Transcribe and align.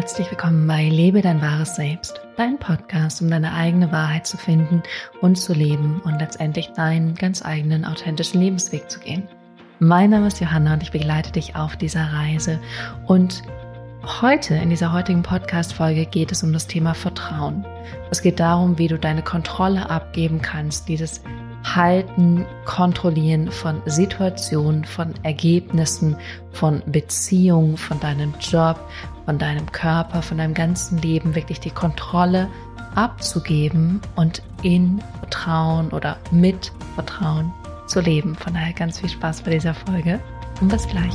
Herzlich 0.00 0.30
willkommen 0.30 0.66
bei 0.66 0.88
Lebe 0.88 1.20
dein 1.20 1.42
wahres 1.42 1.76
Selbst, 1.76 2.22
dein 2.38 2.58
Podcast, 2.58 3.20
um 3.20 3.28
deine 3.28 3.52
eigene 3.52 3.92
Wahrheit 3.92 4.26
zu 4.26 4.38
finden 4.38 4.82
und 5.20 5.36
zu 5.36 5.52
leben 5.52 6.00
und 6.06 6.18
letztendlich 6.18 6.68
deinen 6.68 7.14
ganz 7.16 7.44
eigenen 7.44 7.84
authentischen 7.84 8.40
Lebensweg 8.40 8.90
zu 8.90 8.98
gehen. 8.98 9.28
Mein 9.78 10.08
Name 10.08 10.28
ist 10.28 10.40
Johanna 10.40 10.72
und 10.72 10.82
ich 10.82 10.90
begleite 10.90 11.32
dich 11.32 11.54
auf 11.54 11.76
dieser 11.76 12.14
Reise. 12.14 12.58
Und 13.08 13.42
heute, 14.22 14.54
in 14.54 14.70
dieser 14.70 14.94
heutigen 14.94 15.22
Podcast-Folge, 15.22 16.06
geht 16.06 16.32
es 16.32 16.42
um 16.42 16.54
das 16.54 16.66
Thema 16.66 16.94
Vertrauen. 16.94 17.66
Es 18.10 18.22
geht 18.22 18.40
darum, 18.40 18.78
wie 18.78 18.88
du 18.88 18.98
deine 18.98 19.20
Kontrolle 19.20 19.90
abgeben 19.90 20.40
kannst, 20.40 20.88
dieses 20.88 21.20
Halten, 21.64 22.46
Kontrollieren 22.64 23.50
von 23.50 23.82
Situationen, 23.86 24.84
von 24.84 25.14
Ergebnissen, 25.22 26.16
von 26.52 26.82
Beziehungen, 26.86 27.76
von 27.76 28.00
deinem 28.00 28.34
Job, 28.40 28.80
von 29.26 29.38
deinem 29.38 29.70
Körper, 29.70 30.22
von 30.22 30.38
deinem 30.38 30.54
ganzen 30.54 30.98
Leben 30.98 31.34
wirklich 31.34 31.60
die 31.60 31.70
Kontrolle 31.70 32.48
abzugeben 32.94 34.00
und 34.16 34.42
in 34.62 35.02
Vertrauen 35.20 35.90
oder 35.90 36.16
mit 36.30 36.72
Vertrauen 36.94 37.52
zu 37.86 38.00
leben. 38.00 38.34
Von 38.34 38.54
daher 38.54 38.72
ganz 38.72 39.00
viel 39.00 39.08
Spaß 39.08 39.42
bei 39.42 39.52
dieser 39.52 39.74
Folge 39.74 40.20
und 40.60 40.68
bis 40.68 40.86
gleich. 40.86 41.14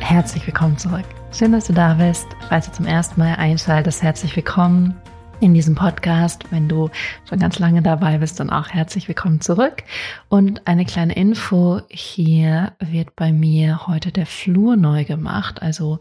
Herzlich 0.00 0.46
willkommen 0.46 0.78
zurück. 0.78 1.15
Schön, 1.32 1.52
dass 1.52 1.66
du 1.66 1.72
da 1.74 1.94
bist. 1.94 2.26
Falls 2.48 2.66
du 2.66 2.72
zum 2.72 2.86
ersten 2.86 3.20
Mal 3.20 3.34
einschaltest, 3.34 4.02
herzlich 4.02 4.34
willkommen 4.36 4.94
in 5.40 5.52
diesem 5.52 5.74
Podcast. 5.74 6.50
Wenn 6.50 6.68
du 6.68 6.88
schon 7.28 7.38
ganz 7.38 7.58
lange 7.58 7.82
dabei 7.82 8.18
bist, 8.18 8.40
dann 8.40 8.48
auch 8.48 8.68
herzlich 8.68 9.06
willkommen 9.08 9.40
zurück. 9.40 9.82
Und 10.28 10.66
eine 10.66 10.86
kleine 10.86 11.14
Info, 11.14 11.82
hier 11.90 12.72
wird 12.78 13.16
bei 13.16 13.32
mir 13.32 13.86
heute 13.86 14.12
der 14.12 14.24
Flur 14.24 14.76
neu 14.76 15.04
gemacht, 15.04 15.60
also 15.60 15.98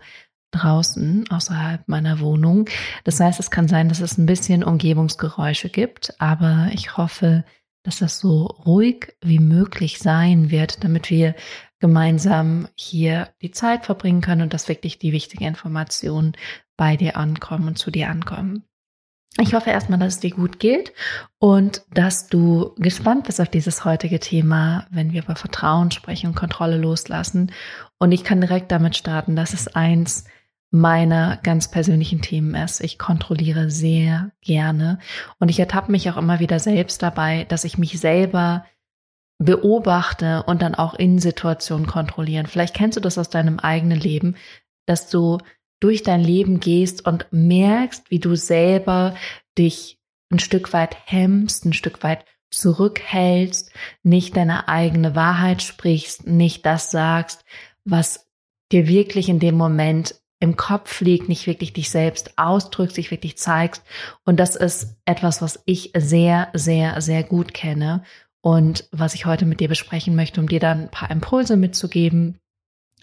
draußen 0.52 1.26
außerhalb 1.30 1.88
meiner 1.88 2.20
Wohnung. 2.22 2.70
Das 3.04 3.20
heißt, 3.20 3.40
es 3.40 3.52
kann 3.52 3.68
sein, 3.68 3.90
dass 3.90 4.00
es 4.00 4.18
ein 4.18 4.28
bisschen 4.28 4.64
Umgebungsgeräusche 4.64 5.70
gibt, 5.70 6.14
aber 6.20 6.70
ich 6.72 6.96
hoffe, 6.96 7.44
dass 7.84 8.00
das 8.00 8.20
so 8.20 8.46
ruhig 8.46 9.16
wie 9.22 9.40
möglich 9.40 10.00
sein 10.00 10.50
wird, 10.50 10.84
damit 10.84 11.10
wir 11.10 11.36
gemeinsam 11.80 12.68
hier 12.76 13.30
die 13.42 13.52
Zeit 13.52 13.86
verbringen 13.86 14.22
können 14.22 14.44
und 14.44 14.54
dass 14.54 14.70
wirklich 14.70 15.00
die 15.00 15.12
wichtigen 15.12 15.46
Informationen 15.46 16.34
bei 16.78 16.98
dir 16.98 17.18
ankommen 17.18 17.68
und 17.68 17.78
zu 17.78 17.92
dir 17.92 18.10
ankommen. 18.10 18.64
Ich 19.38 19.54
hoffe 19.54 19.70
erstmal, 19.70 20.00
dass 20.00 20.16
es 20.16 20.20
dir 20.22 20.32
gut 20.32 20.60
geht 20.60 20.94
und 21.40 21.84
dass 21.94 22.28
du 22.28 22.74
gespannt 22.78 23.26
bist 23.26 23.42
auf 23.42 23.50
dieses 23.50 23.84
heutige 23.84 24.22
Thema, 24.22 24.88
wenn 24.92 25.12
wir 25.12 25.24
über 25.24 25.36
Vertrauen 25.36 25.92
sprechen 25.92 26.28
und 26.28 26.36
Kontrolle 26.36 26.78
loslassen. 26.78 27.52
Und 27.98 28.14
ich 28.14 28.24
kann 28.24 28.40
direkt 28.40 28.72
damit 28.72 28.96
starten, 28.96 29.36
dass 29.36 29.54
es 29.54 29.68
eins 29.68 30.24
meiner 30.72 31.38
ganz 31.44 31.70
persönlichen 31.70 32.22
Themen 32.22 32.56
ist. 32.56 32.82
Ich 32.82 32.98
kontrolliere 32.98 33.70
sehr 33.70 34.32
gerne 34.42 35.00
und 35.40 35.50
ich 35.50 35.60
ertappe 35.60 35.92
mich 35.92 36.10
auch 36.10 36.18
immer 36.18 36.40
wieder 36.40 36.60
selbst 36.60 37.02
dabei, 37.04 37.46
dass 37.46 37.66
ich 37.66 37.78
mich 37.78 38.00
selber 38.00 38.66
beobachte 39.38 40.44
und 40.44 40.62
dann 40.62 40.76
auch 40.76 40.94
in 40.94 41.20
Situationen 41.20 41.88
kontrollieren. 41.88 42.46
Vielleicht 42.46 42.76
kennst 42.76 42.96
du 42.96 43.02
das 43.02 43.18
aus 43.18 43.30
deinem 43.30 43.60
eigenen 43.60 44.00
Leben, 44.00 44.36
dass 44.86 45.10
du 45.10 45.40
durch 45.80 46.04
dein 46.04 46.22
Leben 46.22 46.60
gehst 46.60 47.06
und 47.06 47.28
merkst, 47.32 48.10
wie 48.10 48.20
du 48.20 48.36
selber 48.36 49.16
dich 49.58 50.00
ein 50.32 50.40
Stück 50.40 50.74
weit 50.74 50.98
hemmst, 51.06 51.66
ein 51.66 51.74
Stück 51.74 52.04
weit 52.04 52.26
zurückhältst, 52.50 53.72
nicht 54.04 54.38
deine 54.38 54.68
eigene 54.68 55.16
Wahrheit 55.16 55.62
sprichst, 55.62 56.26
nicht 56.26 56.66
das 56.66 56.92
sagst, 56.92 57.44
was 57.84 58.28
dir 58.72 58.88
wirklich 58.88 59.30
in 59.30 59.40
dem 59.40 59.56
Moment 59.56 60.16
im 60.40 60.56
Kopf 60.56 61.02
liegt, 61.02 61.30
nicht 61.30 61.48
wirklich 61.48 61.74
dich 61.74 61.90
selbst 61.90 62.38
ausdrückst, 62.38 62.98
dich 62.98 63.12
wirklich 63.12 63.38
zeigst. 63.38 63.84
Und 64.26 64.40
das 64.40 64.56
ist 64.56 64.96
etwas, 65.06 65.42
was 65.42 65.62
ich 65.66 65.92
sehr, 65.96 66.50
sehr, 66.54 67.02
sehr 67.02 67.24
gut 67.24 67.54
kenne 67.54 68.04
und 68.46 68.88
was 68.92 69.16
ich 69.16 69.26
heute 69.26 69.48
mit 69.48 69.60
dir 69.60 69.68
besprechen 69.68 70.16
möchte, 70.16 70.40
um 70.40 70.48
dir 70.48 70.60
dann 70.60 70.82
ein 70.82 70.92
paar 70.92 71.10
Impulse 71.10 71.58
mitzugeben 71.58 72.40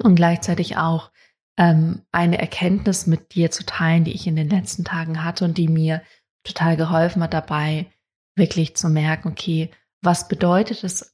und 0.00 0.14
gleichzeitig 0.14 0.76
auch 0.76 1.10
ähm, 1.58 2.02
eine 2.12 2.38
Erkenntnis 2.38 3.08
mit 3.08 3.34
dir 3.34 3.50
zu 3.50 3.66
teilen, 3.66 4.04
die 4.04 4.12
ich 4.12 4.28
in 4.28 4.36
den 4.36 4.48
letzten 4.48 4.84
Tagen 4.84 5.24
hatte 5.24 5.44
und 5.44 5.58
die 5.58 5.66
mir 5.66 6.00
total 6.44 6.76
geholfen 6.76 7.24
hat 7.24 7.34
dabei, 7.34 7.92
wirklich 8.36 8.76
zu 8.76 8.88
merken, 8.88 9.30
okay, 9.30 9.72
was 10.00 10.28
bedeutet 10.28 10.84
es 10.84 11.12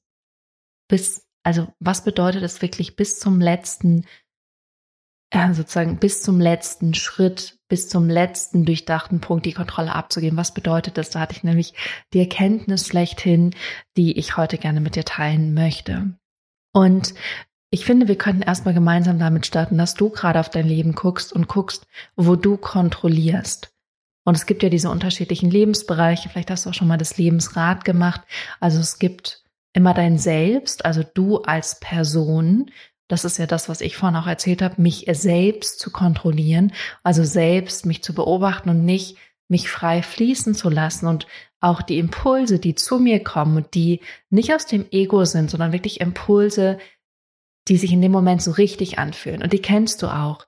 bis, 0.90 1.26
also 1.42 1.72
was 1.78 2.04
bedeutet 2.04 2.42
es 2.42 2.60
wirklich 2.60 2.96
bis 2.96 3.18
zum 3.18 3.40
letzten, 3.40 4.04
äh, 5.30 5.54
sozusagen 5.54 6.00
bis 6.00 6.20
zum 6.20 6.38
letzten 6.38 6.92
Schritt, 6.92 7.57
bis 7.68 7.88
zum 7.88 8.08
letzten 8.08 8.64
durchdachten 8.64 9.20
Punkt 9.20 9.46
die 9.46 9.52
Kontrolle 9.52 9.94
abzugeben. 9.94 10.38
Was 10.38 10.54
bedeutet 10.54 10.98
das? 10.98 11.10
Da 11.10 11.20
hatte 11.20 11.34
ich 11.34 11.44
nämlich 11.44 11.74
die 12.12 12.20
Erkenntnis 12.20 12.86
schlechthin, 12.86 13.54
die 13.96 14.18
ich 14.18 14.36
heute 14.36 14.58
gerne 14.58 14.80
mit 14.80 14.96
dir 14.96 15.04
teilen 15.04 15.54
möchte. 15.54 16.14
Und 16.72 17.14
ich 17.70 17.84
finde, 17.84 18.08
wir 18.08 18.16
könnten 18.16 18.42
erstmal 18.42 18.74
gemeinsam 18.74 19.18
damit 19.18 19.46
starten, 19.46 19.76
dass 19.76 19.94
du 19.94 20.08
gerade 20.08 20.40
auf 20.40 20.48
dein 20.48 20.66
Leben 20.66 20.94
guckst 20.94 21.32
und 21.32 21.48
guckst, 21.48 21.86
wo 22.16 22.34
du 22.34 22.56
kontrollierst. 22.56 23.70
Und 24.24 24.36
es 24.36 24.46
gibt 24.46 24.62
ja 24.62 24.68
diese 24.68 24.90
unterschiedlichen 24.90 25.50
Lebensbereiche. 25.50 26.28
Vielleicht 26.28 26.50
hast 26.50 26.66
du 26.66 26.70
auch 26.70 26.74
schon 26.74 26.88
mal 26.88 26.98
das 26.98 27.18
Lebensrad 27.18 27.84
gemacht. 27.84 28.22
Also 28.60 28.78
es 28.78 28.98
gibt 28.98 29.44
immer 29.74 29.94
dein 29.94 30.18
Selbst, 30.18 30.84
also 30.84 31.02
du 31.02 31.38
als 31.38 31.78
Person. 31.80 32.70
Das 33.08 33.24
ist 33.24 33.38
ja 33.38 33.46
das, 33.46 33.68
was 33.68 33.80
ich 33.80 33.96
vorhin 33.96 34.16
auch 34.16 34.26
erzählt 34.26 34.62
habe, 34.62 34.80
mich 34.80 35.06
selbst 35.10 35.80
zu 35.80 35.90
kontrollieren, 35.90 36.72
also 37.02 37.24
selbst 37.24 37.86
mich 37.86 38.02
zu 38.02 38.14
beobachten 38.14 38.68
und 38.68 38.84
nicht 38.84 39.16
mich 39.48 39.70
frei 39.70 40.02
fließen 40.02 40.54
zu 40.54 40.68
lassen 40.68 41.06
und 41.06 41.26
auch 41.60 41.82
die 41.82 41.98
Impulse, 41.98 42.58
die 42.58 42.74
zu 42.74 42.98
mir 42.98 43.24
kommen 43.24 43.56
und 43.56 43.74
die 43.74 44.00
nicht 44.30 44.54
aus 44.54 44.66
dem 44.66 44.86
Ego 44.90 45.24
sind, 45.24 45.50
sondern 45.50 45.72
wirklich 45.72 46.00
Impulse, 46.00 46.78
die 47.66 47.78
sich 47.78 47.92
in 47.92 48.02
dem 48.02 48.12
Moment 48.12 48.42
so 48.42 48.52
richtig 48.52 48.98
anfühlen. 48.98 49.42
Und 49.42 49.52
die 49.52 49.62
kennst 49.62 50.02
du 50.02 50.06
auch. 50.06 50.46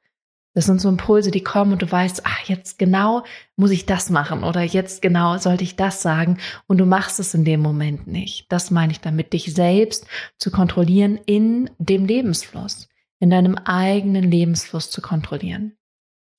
Das 0.52 0.66
sind 0.66 0.80
so 0.80 0.88
Impulse, 0.88 1.30
die 1.30 1.44
kommen 1.44 1.72
und 1.72 1.82
du 1.82 1.90
weißt, 1.90 2.22
ach, 2.24 2.48
jetzt 2.48 2.78
genau 2.78 3.24
muss 3.56 3.70
ich 3.70 3.86
das 3.86 4.10
machen 4.10 4.42
oder 4.42 4.62
jetzt 4.62 5.00
genau 5.00 5.38
sollte 5.38 5.62
ich 5.62 5.76
das 5.76 6.02
sagen 6.02 6.38
und 6.66 6.78
du 6.78 6.86
machst 6.86 7.20
es 7.20 7.34
in 7.34 7.44
dem 7.44 7.60
Moment 7.60 8.08
nicht. 8.08 8.50
Das 8.50 8.72
meine 8.72 8.90
ich 8.92 9.00
damit, 9.00 9.32
dich 9.32 9.54
selbst 9.54 10.06
zu 10.38 10.50
kontrollieren 10.50 11.20
in 11.24 11.70
dem 11.78 12.04
Lebensfluss, 12.04 12.88
in 13.20 13.30
deinem 13.30 13.54
eigenen 13.54 14.28
Lebensfluss 14.28 14.90
zu 14.90 15.00
kontrollieren. 15.00 15.76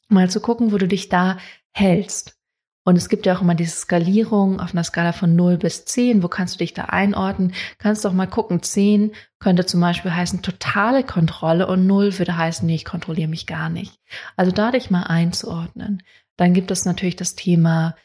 Mal 0.10 0.30
zu 0.30 0.42
gucken, 0.42 0.74
wo 0.74 0.78
du 0.78 0.90
dich 0.90 1.08
da 1.08 1.38
hältst. 1.72 2.41
Und 2.84 2.96
es 2.96 3.10
gibt 3.10 3.26
ja 3.26 3.36
auch 3.36 3.42
immer 3.42 3.54
diese 3.54 3.76
Skalierung 3.76 4.60
auf 4.60 4.74
einer 4.74 4.84
Skala 4.84 5.12
von 5.12 5.36
0 5.36 5.58
bis 5.58 5.86
10. 5.86 6.24
Wo 6.24 6.28
kannst 6.28 6.56
du 6.56 6.58
dich 6.60 6.74
da 6.74 6.86
einordnen? 6.86 7.54
Kannst 7.78 8.04
du 8.04 8.10
auch 8.10 8.14
mal 8.14 8.26
gucken. 8.26 8.64
10 8.64 9.12
könnte 9.40 9.66
zum 9.66 9.82
Beispiel 9.82 10.14
heißen 10.14 10.42
totale 10.42 11.04
Kontrolle 11.04 11.68
und 11.68 11.86
0 11.86 12.18
würde 12.18 12.38
heißen, 12.38 12.66
nee, 12.66 12.76
ich 12.76 12.86
kontrolliere 12.86 13.30
mich 13.30 13.46
gar 13.46 13.70
nicht. 13.70 14.00
Also 14.36 14.52
da 14.52 14.72
dich 14.72 14.90
mal 14.90 15.04
einzuordnen. 15.04 16.02
Dann 16.38 16.54
gibt 16.54 16.72
es 16.72 16.86
natürlich 16.86 17.16
das 17.16 17.36
Thema 17.36 17.96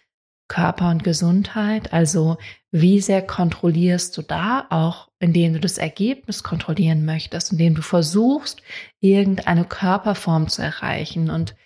Körper 0.49 0.91
und 0.91 1.05
Gesundheit. 1.05 1.93
Also 1.95 2.37
wie 2.71 3.01
sehr 3.01 3.23
kontrollierst 3.23 4.17
du 4.17 4.23
da 4.23 4.67
auch, 4.69 5.09
indem 5.19 5.55
du 5.55 5.61
das 5.61 5.79
Ergebnis 5.79 6.43
kontrollieren 6.43 7.07
möchtest, 7.07 7.53
indem 7.53 7.75
du 7.75 7.83
versuchst, 7.83 8.63
irgendeine 9.01 9.65
Körperform 9.65 10.49
zu 10.49 10.61
erreichen 10.61 11.31
und 11.31 11.57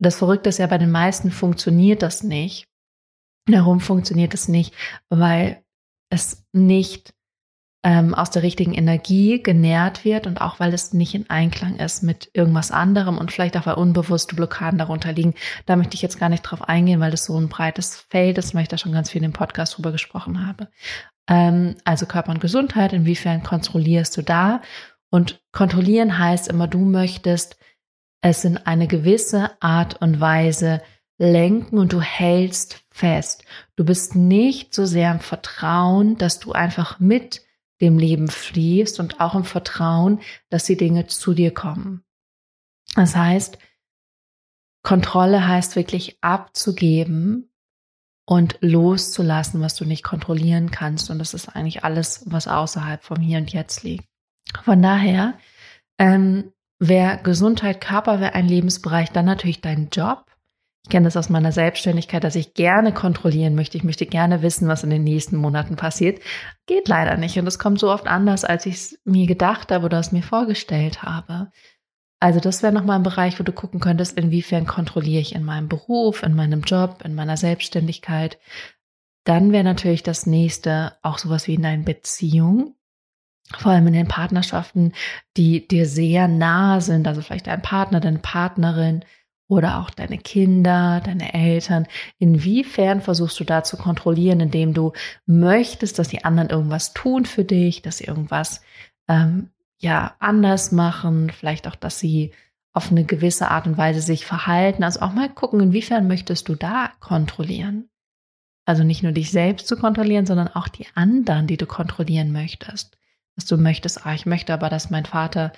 das 0.00 0.16
Verrückte 0.16 0.48
ist 0.48 0.58
ja, 0.58 0.66
bei 0.66 0.78
den 0.78 0.90
meisten 0.90 1.30
funktioniert 1.30 2.02
das 2.02 2.22
nicht. 2.22 2.66
Warum 3.46 3.80
funktioniert 3.80 4.34
es 4.34 4.48
nicht? 4.48 4.74
Weil 5.08 5.62
es 6.10 6.44
nicht 6.52 7.14
ähm, 7.82 8.14
aus 8.14 8.30
der 8.30 8.42
richtigen 8.42 8.74
Energie 8.74 9.42
genährt 9.42 10.04
wird 10.04 10.26
und 10.26 10.40
auch 10.40 10.60
weil 10.60 10.74
es 10.74 10.92
nicht 10.92 11.14
in 11.14 11.30
Einklang 11.30 11.76
ist 11.76 12.02
mit 12.02 12.30
irgendwas 12.34 12.70
anderem 12.70 13.16
und 13.16 13.32
vielleicht 13.32 13.56
auch 13.56 13.64
weil 13.64 13.74
unbewusste 13.74 14.36
Blockaden 14.36 14.78
darunter 14.78 15.12
liegen. 15.12 15.34
Da 15.64 15.76
möchte 15.76 15.94
ich 15.94 16.02
jetzt 16.02 16.18
gar 16.18 16.28
nicht 16.28 16.42
drauf 16.42 16.62
eingehen, 16.68 17.00
weil 17.00 17.10
das 17.10 17.24
so 17.24 17.38
ein 17.38 17.48
breites 17.48 17.96
Feld 17.96 18.36
ist, 18.38 18.54
weil 18.54 18.62
ich 18.62 18.68
da 18.68 18.76
schon 18.76 18.92
ganz 18.92 19.10
viel 19.10 19.24
im 19.24 19.32
Podcast 19.32 19.76
drüber 19.76 19.92
gesprochen 19.92 20.46
habe. 20.46 20.68
Ähm, 21.26 21.76
also 21.84 22.04
Körper 22.06 22.32
und 22.32 22.40
Gesundheit, 22.40 22.92
inwiefern 22.92 23.42
kontrollierst 23.42 24.16
du 24.16 24.22
da? 24.22 24.60
Und 25.10 25.40
kontrollieren 25.52 26.18
heißt 26.18 26.48
immer, 26.48 26.68
du 26.68 26.80
möchtest 26.80 27.56
es 28.20 28.44
in 28.44 28.58
eine 28.58 28.86
gewisse 28.86 29.50
Art 29.62 30.00
und 30.02 30.20
Weise 30.20 30.82
lenken 31.18 31.78
und 31.78 31.92
du 31.92 32.00
hältst 32.00 32.82
fest. 32.90 33.44
Du 33.76 33.84
bist 33.84 34.14
nicht 34.14 34.74
so 34.74 34.86
sehr 34.86 35.10
im 35.10 35.20
Vertrauen, 35.20 36.16
dass 36.16 36.38
du 36.38 36.52
einfach 36.52 36.98
mit 36.98 37.42
dem 37.80 37.98
Leben 37.98 38.28
fließt 38.28 39.00
und 39.00 39.20
auch 39.20 39.34
im 39.34 39.44
Vertrauen, 39.44 40.20
dass 40.50 40.64
die 40.64 40.76
Dinge 40.76 41.06
zu 41.06 41.34
dir 41.34 41.52
kommen. 41.52 42.04
Das 42.94 43.16
heißt, 43.16 43.58
Kontrolle 44.82 45.46
heißt 45.46 45.76
wirklich 45.76 46.18
abzugeben 46.22 47.50
und 48.26 48.58
loszulassen, 48.60 49.60
was 49.60 49.76
du 49.76 49.84
nicht 49.84 50.02
kontrollieren 50.02 50.70
kannst. 50.70 51.10
Und 51.10 51.18
das 51.18 51.34
ist 51.34 51.48
eigentlich 51.48 51.84
alles, 51.84 52.22
was 52.26 52.48
außerhalb 52.48 53.02
vom 53.02 53.18
Hier 53.18 53.38
und 53.38 53.52
Jetzt 53.52 53.82
liegt. 53.82 54.04
Von 54.64 54.82
daher 54.82 55.38
ähm, 55.98 56.52
wäre 56.80 57.20
Gesundheit, 57.22 57.80
Körper 57.80 58.20
wäre 58.20 58.34
ein 58.34 58.48
Lebensbereich, 58.48 59.12
dann 59.12 59.26
natürlich 59.26 59.60
dein 59.60 59.90
Job. 59.92 60.24
Ich 60.84 60.90
kenne 60.90 61.04
das 61.04 61.16
aus 61.18 61.28
meiner 61.28 61.52
Selbstständigkeit, 61.52 62.24
dass 62.24 62.34
ich 62.34 62.54
gerne 62.54 62.92
kontrollieren 62.92 63.54
möchte. 63.54 63.76
Ich 63.76 63.84
möchte 63.84 64.06
gerne 64.06 64.40
wissen, 64.40 64.66
was 64.66 64.82
in 64.82 64.88
den 64.88 65.04
nächsten 65.04 65.36
Monaten 65.36 65.76
passiert. 65.76 66.20
Geht 66.66 66.88
leider 66.88 67.18
nicht. 67.18 67.38
Und 67.38 67.46
es 67.46 67.58
kommt 67.58 67.78
so 67.78 67.90
oft 67.90 68.06
anders, 68.06 68.46
als 68.46 68.64
ich 68.64 68.74
es 68.74 68.98
mir 69.04 69.26
gedacht 69.26 69.70
habe 69.70 69.84
oder 69.84 69.98
es 69.98 70.10
mir 70.10 70.22
vorgestellt 70.22 71.02
habe. 71.02 71.50
Also 72.18 72.40
das 72.40 72.62
wäre 72.62 72.72
nochmal 72.72 72.96
ein 72.96 73.02
Bereich, 73.02 73.38
wo 73.38 73.44
du 73.44 73.52
gucken 73.52 73.80
könntest, 73.80 74.18
inwiefern 74.18 74.66
kontrolliere 74.66 75.20
ich 75.20 75.34
in 75.34 75.44
meinem 75.44 75.68
Beruf, 75.68 76.22
in 76.22 76.34
meinem 76.34 76.62
Job, 76.62 77.02
in 77.04 77.14
meiner 77.14 77.36
Selbstständigkeit. 77.36 78.38
Dann 79.24 79.52
wäre 79.52 79.64
natürlich 79.64 80.02
das 80.02 80.26
nächste 80.26 80.94
auch 81.02 81.18
sowas 81.18 81.46
wie 81.46 81.54
in 81.54 81.62
deinen 81.62 81.84
Beziehungen 81.84 82.74
vor 83.58 83.72
allem 83.72 83.86
in 83.88 83.92
den 83.94 84.08
Partnerschaften, 84.08 84.92
die 85.36 85.66
dir 85.66 85.86
sehr 85.86 86.28
nahe 86.28 86.80
sind, 86.80 87.06
also 87.06 87.20
vielleicht 87.20 87.46
dein 87.46 87.62
Partner, 87.62 88.00
deine 88.00 88.18
Partnerin 88.18 89.04
oder 89.48 89.80
auch 89.80 89.90
deine 89.90 90.18
Kinder, 90.18 91.02
deine 91.04 91.34
Eltern. 91.34 91.86
Inwiefern 92.18 93.00
versuchst 93.00 93.40
du 93.40 93.44
da 93.44 93.64
zu 93.64 93.76
kontrollieren, 93.76 94.40
indem 94.40 94.74
du 94.74 94.92
möchtest, 95.26 95.98
dass 95.98 96.08
die 96.08 96.24
anderen 96.24 96.50
irgendwas 96.50 96.94
tun 96.94 97.24
für 97.26 97.44
dich, 97.44 97.82
dass 97.82 97.98
sie 97.98 98.04
irgendwas 98.04 98.60
ähm, 99.08 99.50
ja 99.78 100.14
anders 100.20 100.70
machen, 100.70 101.30
vielleicht 101.30 101.66
auch, 101.66 101.74
dass 101.74 101.98
sie 101.98 102.32
auf 102.72 102.92
eine 102.92 103.04
gewisse 103.04 103.50
Art 103.50 103.66
und 103.66 103.76
Weise 103.76 104.00
sich 104.00 104.24
verhalten. 104.24 104.84
Also 104.84 105.00
auch 105.00 105.12
mal 105.12 105.28
gucken, 105.28 105.58
inwiefern 105.58 106.06
möchtest 106.06 106.48
du 106.48 106.54
da 106.54 106.92
kontrollieren. 107.00 107.88
Also 108.64 108.84
nicht 108.84 109.02
nur 109.02 109.10
dich 109.10 109.32
selbst 109.32 109.66
zu 109.66 109.76
kontrollieren, 109.76 110.26
sondern 110.26 110.46
auch 110.46 110.68
die 110.68 110.86
anderen, 110.94 111.48
die 111.48 111.56
du 111.56 111.66
kontrollieren 111.66 112.30
möchtest 112.30 112.99
dass 113.40 113.46
du 113.46 113.56
möchtest, 113.56 114.04
ah, 114.04 114.12
ich 114.12 114.26
möchte 114.26 114.52
aber, 114.52 114.68
dass 114.68 114.90
mein 114.90 115.06
Vater 115.06 115.52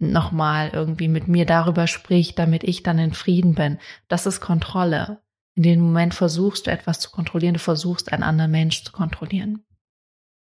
nochmal 0.00 0.70
irgendwie 0.72 1.06
mit 1.06 1.28
mir 1.28 1.46
darüber 1.46 1.86
spricht, 1.86 2.36
damit 2.36 2.64
ich 2.64 2.82
dann 2.82 2.98
in 2.98 3.12
Frieden 3.12 3.54
bin. 3.54 3.78
Das 4.08 4.26
ist 4.26 4.40
Kontrolle. 4.40 5.22
In 5.54 5.62
dem 5.62 5.80
Moment 5.80 6.14
versuchst 6.14 6.66
du 6.66 6.72
etwas 6.72 6.98
zu 6.98 7.10
kontrollieren, 7.10 7.54
du 7.54 7.60
versuchst 7.60 8.12
einen 8.12 8.24
anderen 8.24 8.50
Mensch 8.50 8.82
zu 8.82 8.90
kontrollieren. 8.90 9.64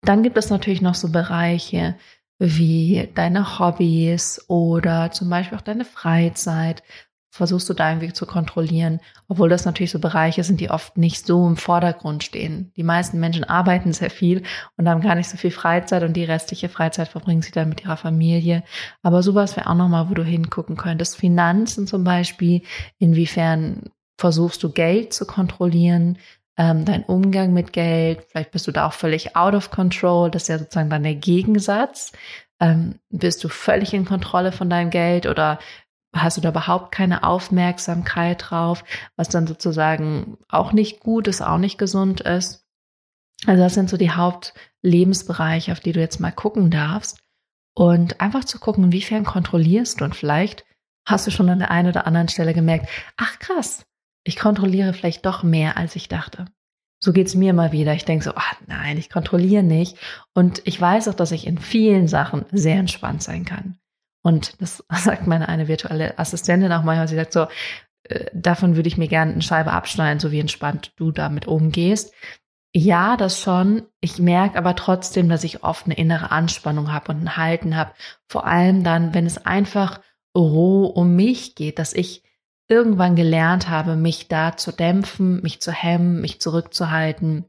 Dann 0.03 0.23
gibt 0.23 0.39
es 0.39 0.51
natürlich 0.51 0.83
noch 0.83 0.95
so 0.95 1.11
Bereiche 1.11 1.97
wie 2.39 3.11
deine 3.15 3.59
Hobbys 3.59 4.45
oder 4.49 5.11
zum 5.11 5.31
Beispiel 5.31 5.59
auch 5.59 5.63
deine 5.63 5.85
Freizeit, 5.85 6.85
versuchst 7.35 7.69
du 7.69 7.75
da 7.75 7.91
irgendwie 7.91 8.13
zu 8.13 8.27
kontrollieren, 8.27 9.01
obwohl 9.27 9.49
das 9.49 9.65
natürlich 9.65 9.91
so 9.91 9.99
Bereiche 9.99 10.45
sind, 10.45 10.61
die 10.61 10.71
oft 10.71 10.97
nicht 10.97 11.27
so 11.27 11.49
im 11.49 11.57
Vordergrund 11.57 12.23
stehen. 12.23 12.71
Die 12.77 12.85
meisten 12.85 13.19
Menschen 13.19 13.43
arbeiten 13.43 13.93
sehr 13.93 14.11
viel 14.11 14.45
und 14.77 14.89
haben 14.89 15.01
gar 15.01 15.17
nicht 15.17 15.29
so 15.29 15.37
viel 15.37 15.51
Freizeit 15.51 16.05
und 16.05 16.13
die 16.13 16.23
restliche 16.23 16.69
Freizeit 16.69 17.09
verbringen 17.09 17.43
sie 17.43 17.51
dann 17.51 17.71
mit 17.71 17.83
ihrer 17.83 17.97
Familie. 17.97 18.63
Aber 19.03 19.21
sowas 19.25 19.57
wäre 19.57 19.69
auch 19.69 19.75
nochmal, 19.75 20.09
wo 20.09 20.15
du 20.15 20.23
hingucken 20.23 20.77
könntest. 20.77 21.17
Finanzen 21.17 21.89
zum 21.89 22.05
Beispiel, 22.05 22.63
inwiefern 23.01 23.91
versuchst 24.17 24.63
du 24.63 24.71
Geld 24.71 25.13
zu 25.13 25.27
kontrollieren, 25.27 26.19
ähm, 26.57 26.85
dein 26.85 27.03
Umgang 27.03 27.53
mit 27.53 27.73
Geld, 27.73 28.27
vielleicht 28.29 28.53
bist 28.53 28.69
du 28.69 28.71
da 28.71 28.87
auch 28.87 28.93
völlig 28.93 29.35
out 29.35 29.55
of 29.55 29.73
control, 29.73 30.31
das 30.31 30.43
ist 30.43 30.49
ja 30.51 30.59
sozusagen 30.59 30.89
dann 30.89 31.03
der 31.03 31.17
Gegensatz. 31.17 32.13
Ähm, 32.61 33.01
bist 33.11 33.43
du 33.43 33.49
völlig 33.49 33.93
in 33.93 34.05
Kontrolle 34.05 34.53
von 34.53 34.71
deinem 34.71 34.91
Geld 34.91 35.27
oder 35.27 35.59
hast 36.15 36.37
du 36.37 36.41
da 36.41 36.51
überhaupt 36.51 36.93
keine 36.93 37.25
Aufmerksamkeit 37.25 38.51
drauf, 38.51 38.85
was 39.17 39.29
dann 39.29 39.47
sozusagen 39.47 40.39
auch 40.49 40.73
nicht 40.73 41.01
gut 41.01 41.29
ist, 41.29 41.43
auch 41.43 41.59
nicht 41.59 41.79
gesund 41.79 42.21
ist. 42.21 42.65
Also 43.47 43.63
das 43.63 43.75
sind 43.75 43.91
so 43.91 43.97
die 43.97 44.11
Hauptlebensbereiche, 44.11 45.73
auf 45.73 45.81
die 45.81 45.93
du 45.93 46.01
jetzt 46.01 46.21
mal 46.21 46.33
gucken 46.33 46.71
darfst. 46.71 47.19
Und 47.77 48.21
einfach 48.21 48.45
zu 48.45 48.61
gucken, 48.61 48.85
inwiefern 48.85 49.25
kontrollierst 49.25 50.01
du 50.01 50.05
und 50.05 50.15
vielleicht 50.15 50.65
hast 51.07 51.27
du 51.27 51.31
schon 51.31 51.49
an 51.49 51.59
der 51.59 51.71
einen 51.71 51.89
oder 51.89 52.07
anderen 52.07 52.29
Stelle 52.29 52.55
gemerkt, 52.55 52.89
ach 53.17 53.39
krass, 53.41 53.85
ich 54.23 54.39
kontrolliere 54.39 54.93
vielleicht 54.93 55.27
doch 55.27 55.43
mehr, 55.43 55.77
als 55.77 55.97
ich 55.97 56.09
dachte. 56.09 56.47
So 57.03 57.13
geht's 57.13 57.35
mir 57.35 57.51
immer 57.51 57.73
wieder. 57.73 57.93
Ich 57.93 58.07
denke 58.07 58.25
so, 58.25 58.33
ach 58.35 58.55
nein, 58.67 58.97
ich 58.97 59.11
kontrolliere 59.11 59.63
nicht. 59.63 59.99
Und 60.33 60.63
ich 60.65 60.81
weiß 60.81 61.09
auch, 61.09 61.15
dass 61.15 61.33
ich 61.33 61.47
in 61.47 61.59
vielen 61.59 62.09
Sachen 62.09 62.47
sehr 62.51 62.77
entspannt 62.77 63.23
sein 63.23 63.45
kann. 63.45 63.79
Und 64.25 64.61
das 64.61 64.83
sagt 65.05 65.27
meine 65.29 65.49
eine 65.49 65.69
virtuelle 65.69 66.19
Assistentin 66.19 66.73
auch 66.73 66.83
manchmal. 66.83 67.07
Sie 67.07 67.17
sagt 67.17 67.33
so, 67.33 67.47
äh, 68.05 68.27
davon 68.33 68.75
würde 68.75 68.89
ich 68.89 68.97
mir 68.97 69.09
gerne 69.09 69.33
eine 69.33 69.43
Scheibe 69.43 69.73
abschneiden, 69.73 70.19
so 70.19 70.33
wie 70.33 70.41
entspannt 70.41 70.93
du 70.97 71.13
damit 71.13 71.47
umgehst. 71.47 72.13
Ja, 72.75 73.17
das 73.17 73.41
schon. 73.41 73.83
Ich 74.01 74.19
merke 74.19 74.59
aber 74.59 74.75
trotzdem, 74.75 75.29
dass 75.29 75.45
ich 75.45 75.63
oft 75.63 75.85
eine 75.85 75.97
innere 75.97 76.33
Anspannung 76.33 76.93
habe 76.93 77.13
und 77.13 77.23
ein 77.23 77.37
Halten 77.37 77.77
habe. 77.77 77.93
Vor 78.27 78.47
allem 78.47 78.83
dann, 78.83 79.15
wenn 79.15 79.27
es 79.27 79.47
einfach 79.47 80.01
roh 80.37 80.87
um 80.87 81.15
mich 81.15 81.55
geht, 81.55 81.79
dass 81.79 81.93
ich 81.93 82.25
irgendwann 82.67 83.15
gelernt 83.15 83.69
habe, 83.69 83.95
mich 83.95 84.27
da 84.27 84.57
zu 84.57 84.73
dämpfen, 84.73 85.41
mich 85.43 85.61
zu 85.61 85.71
hemmen, 85.71 86.21
mich 86.21 86.41
zurückzuhalten 86.41 87.45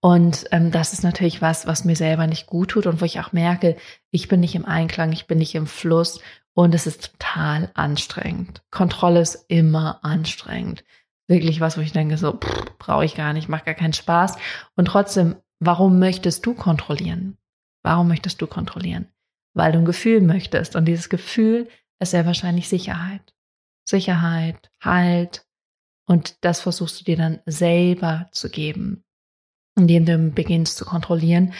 und 0.00 0.46
ähm, 0.50 0.70
das 0.70 0.92
ist 0.92 1.02
natürlich 1.02 1.42
was, 1.42 1.66
was 1.66 1.84
mir 1.84 1.96
selber 1.96 2.26
nicht 2.26 2.46
gut 2.46 2.70
tut 2.70 2.86
und 2.86 3.00
wo 3.00 3.04
ich 3.04 3.20
auch 3.20 3.32
merke, 3.32 3.76
ich 4.10 4.28
bin 4.28 4.40
nicht 4.40 4.54
im 4.54 4.64
Einklang, 4.64 5.12
ich 5.12 5.26
bin 5.26 5.38
nicht 5.38 5.54
im 5.54 5.66
Fluss 5.66 6.20
und 6.54 6.74
es 6.74 6.86
ist 6.86 7.12
total 7.12 7.70
anstrengend. 7.74 8.62
Kontrolle 8.70 9.20
ist 9.20 9.44
immer 9.48 10.04
anstrengend. 10.04 10.84
Wirklich 11.28 11.60
was, 11.60 11.78
wo 11.78 11.80
ich 11.80 11.92
denke, 11.92 12.18
so 12.18 12.38
brauche 12.78 13.04
ich 13.04 13.14
gar 13.14 13.32
nicht, 13.32 13.48
macht 13.48 13.64
gar 13.64 13.74
keinen 13.74 13.92
Spaß. 13.92 14.36
Und 14.74 14.86
trotzdem, 14.86 15.36
warum 15.60 15.98
möchtest 15.98 16.44
du 16.44 16.54
kontrollieren? 16.54 17.38
Warum 17.82 18.08
möchtest 18.08 18.42
du 18.42 18.46
kontrollieren? 18.46 19.08
Weil 19.54 19.72
du 19.72 19.78
ein 19.78 19.84
Gefühl 19.84 20.20
möchtest. 20.20 20.76
Und 20.76 20.86
dieses 20.86 21.08
Gefühl 21.08 21.68
ist 22.00 22.10
sehr 22.10 22.26
wahrscheinlich 22.26 22.68
Sicherheit. 22.68 23.34
Sicherheit, 23.84 24.70
Halt. 24.80 25.46
Und 26.06 26.44
das 26.44 26.60
versuchst 26.60 27.00
du 27.00 27.04
dir 27.04 27.16
dann 27.16 27.40
selber 27.46 28.28
zu 28.32 28.50
geben 28.50 29.04
indem 29.76 30.04
du 30.04 30.18
beginnst 30.30 30.76
zu 30.76 30.84
kontrollieren. 30.84 31.54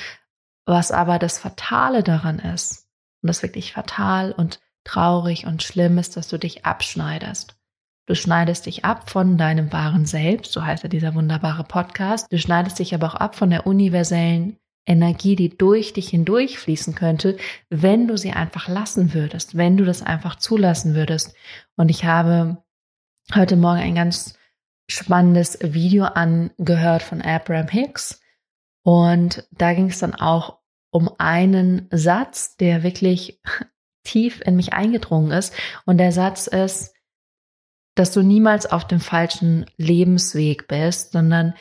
Was 0.64 0.92
aber 0.92 1.18
das 1.18 1.38
Fatale 1.38 2.02
daran 2.02 2.38
ist, 2.38 2.86
und 3.22 3.28
das 3.28 3.42
wirklich 3.42 3.72
fatal 3.72 4.32
und 4.32 4.60
traurig 4.84 5.46
und 5.46 5.62
schlimm 5.62 5.98
ist, 5.98 6.16
dass 6.16 6.28
du 6.28 6.38
dich 6.38 6.64
abschneidest. 6.64 7.56
Du 8.06 8.16
schneidest 8.16 8.66
dich 8.66 8.84
ab 8.84 9.10
von 9.10 9.38
deinem 9.38 9.72
wahren 9.72 10.06
Selbst, 10.06 10.52
so 10.52 10.64
heißt 10.64 10.82
ja 10.82 10.88
dieser 10.88 11.14
wunderbare 11.14 11.62
Podcast. 11.62 12.26
Du 12.32 12.38
schneidest 12.38 12.80
dich 12.80 12.94
aber 12.94 13.06
auch 13.06 13.14
ab 13.14 13.36
von 13.36 13.50
der 13.50 13.66
universellen 13.66 14.58
Energie, 14.84 15.36
die 15.36 15.56
durch 15.56 15.92
dich 15.92 16.08
hindurch 16.08 16.58
fließen 16.58 16.96
könnte, 16.96 17.36
wenn 17.70 18.08
du 18.08 18.18
sie 18.18 18.32
einfach 18.32 18.66
lassen 18.66 19.14
würdest, 19.14 19.56
wenn 19.56 19.76
du 19.76 19.84
das 19.84 20.02
einfach 20.02 20.36
zulassen 20.36 20.94
würdest. 20.94 21.36
Und 21.76 21.90
ich 21.90 22.04
habe 22.04 22.58
heute 23.32 23.56
Morgen 23.56 23.80
ein 23.80 23.94
ganz 23.94 24.34
spannendes 24.90 25.58
Video 25.60 26.04
angehört 26.04 27.02
von 27.02 27.22
Abraham 27.22 27.68
Hicks. 27.68 28.20
Und 28.84 29.46
da 29.50 29.74
ging 29.74 29.86
es 29.90 29.98
dann 29.98 30.14
auch 30.14 30.58
um 30.90 31.10
einen 31.18 31.88
Satz, 31.90 32.56
der 32.56 32.82
wirklich 32.82 33.40
tief 34.04 34.40
in 34.44 34.56
mich 34.56 34.72
eingedrungen 34.72 35.30
ist. 35.30 35.54
Und 35.86 35.98
der 35.98 36.12
Satz 36.12 36.46
ist, 36.46 36.94
dass 37.94 38.12
du 38.12 38.22
niemals 38.22 38.66
auf 38.66 38.86
dem 38.86 39.00
falschen 39.00 39.66
Lebensweg 39.76 40.66
bist, 40.66 41.12
sondern 41.12 41.54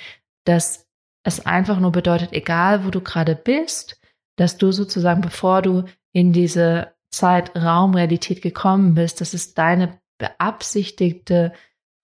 dass 0.45 0.87
es 1.23 1.45
einfach 1.45 1.79
nur 1.79 1.91
bedeutet, 1.91 2.33
egal 2.33 2.85
wo 2.85 2.89
du 2.89 3.01
gerade 3.01 3.35
bist, 3.35 3.99
dass 4.37 4.57
du 4.57 4.71
sozusagen, 4.71 5.21
bevor 5.21 5.61
du 5.61 5.83
in 6.13 6.33
diese 6.33 6.95
Zeitraumrealität 7.11 8.41
gekommen 8.41 8.95
bist, 8.95 9.21
das 9.21 9.33
ist 9.33 9.57
deine 9.57 9.99
beabsichtigte 10.17 11.53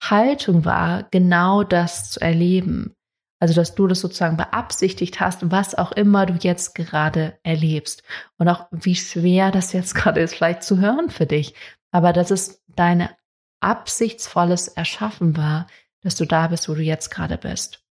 Haltung 0.01 0.65
war, 0.65 1.03
genau 1.11 1.63
das 1.63 2.11
zu 2.11 2.21
erleben. 2.21 2.93
Also, 3.39 3.53
dass 3.53 3.75
du 3.75 3.85
das 3.87 3.99
sozusagen 3.99 4.37
beabsichtigt 4.37 5.19
hast, 5.19 5.51
was 5.51 5.75
auch 5.75 5.91
immer 5.91 6.25
du 6.25 6.33
jetzt 6.33 6.73
gerade 6.73 7.37
erlebst. 7.43 8.01
Und 8.37 8.49
auch 8.49 8.67
wie 8.71 8.95
schwer 8.95 9.51
das 9.51 9.73
jetzt 9.73 9.93
gerade 9.95 10.21
ist, 10.21 10.35
vielleicht 10.35 10.63
zu 10.63 10.79
hören 10.79 11.09
für 11.09 11.25
dich. 11.25 11.53
Aber 11.91 12.13
dass 12.13 12.31
es 12.31 12.63
deine 12.67 13.15
absichtsvolles 13.59 14.67
Erschaffen 14.67 15.37
war, 15.37 15.67
dass 16.01 16.15
du 16.15 16.25
da 16.25 16.47
bist, 16.47 16.69
wo 16.69 16.73
du 16.73 16.81
jetzt 16.81 17.09
gerade 17.09 17.37
bist. 17.37 17.83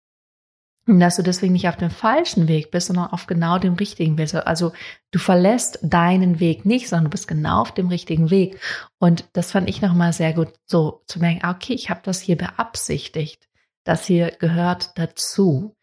Und 0.87 1.01
dass 1.01 1.17
du 1.17 1.23
deswegen 1.23 1.55
nicht 1.55 1.69
auf 1.69 1.77
dem 1.77 1.91
falschen 1.91 2.47
Weg 2.47 2.71
bist, 2.71 2.89
sondern 2.89 3.07
auf 3.07 3.27
genau 3.27 3.59
dem 3.59 3.75
richtigen 3.75 4.19
Weg. 4.19 4.35
Also 4.35 4.73
du 5.13 5.19
verlässt 5.19 5.79
deinen 5.83 6.41
Weg 6.41 6.67
nicht, 6.67 6.89
sondern 6.89 7.05
du 7.05 7.11
bist 7.11 7.27
genau 7.27 7.63
auf 7.63 7.73
dem 7.73 7.89
richtigen 7.89 8.31
Weg. 8.31 8.61
Und 8.99 9.25
das 9.33 9.53
fand 9.53 9.69
ich 9.69 9.81
nochmal 9.81 10.13
sehr 10.13 10.35
gut, 10.35 10.53
so 10.67 11.03
zu 11.07 11.21
merken, 11.21 11.41
ah, 11.43 11.53
okay, 11.53 11.73
ich 11.73 11.89
habe 11.89 12.01
das 12.05 12.21
hier 12.21 12.37
beabsichtigt. 12.37 13.49
Das 13.85 14.07
hier 14.07 14.31
gehört 14.33 14.99
dazu. 14.99 15.75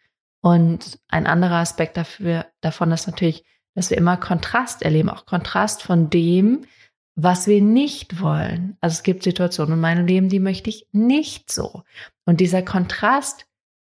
Und 0.42 1.00
ein 1.08 1.26
anderer 1.26 1.58
Aspekt 1.58 1.98
dafür, 1.98 2.46
davon 2.62 2.92
ist 2.92 3.08
natürlich, 3.08 3.44
dass 3.74 3.90
wir 3.90 3.98
immer 3.98 4.18
Kontrast 4.18 4.82
erleben, 4.82 5.10
auch 5.10 5.26
Kontrast 5.26 5.82
von 5.82 6.10
dem, 6.10 6.66
was 7.16 7.48
wir 7.48 7.62
nicht 7.62 8.22
wollen. 8.22 8.78
Also 8.82 8.96
es 8.96 9.04
gibt 9.04 9.24
Situationen 9.24 9.74
in 9.74 9.80
meinem 9.80 10.06
Leben, 10.06 10.30
die 10.30 10.40
möchte 10.40 10.70
ich 10.70 10.88
nicht 10.92 11.52
so. 11.52 11.84
Und 12.26 12.40
dieser 12.40 12.62
Kontrast 12.62 13.46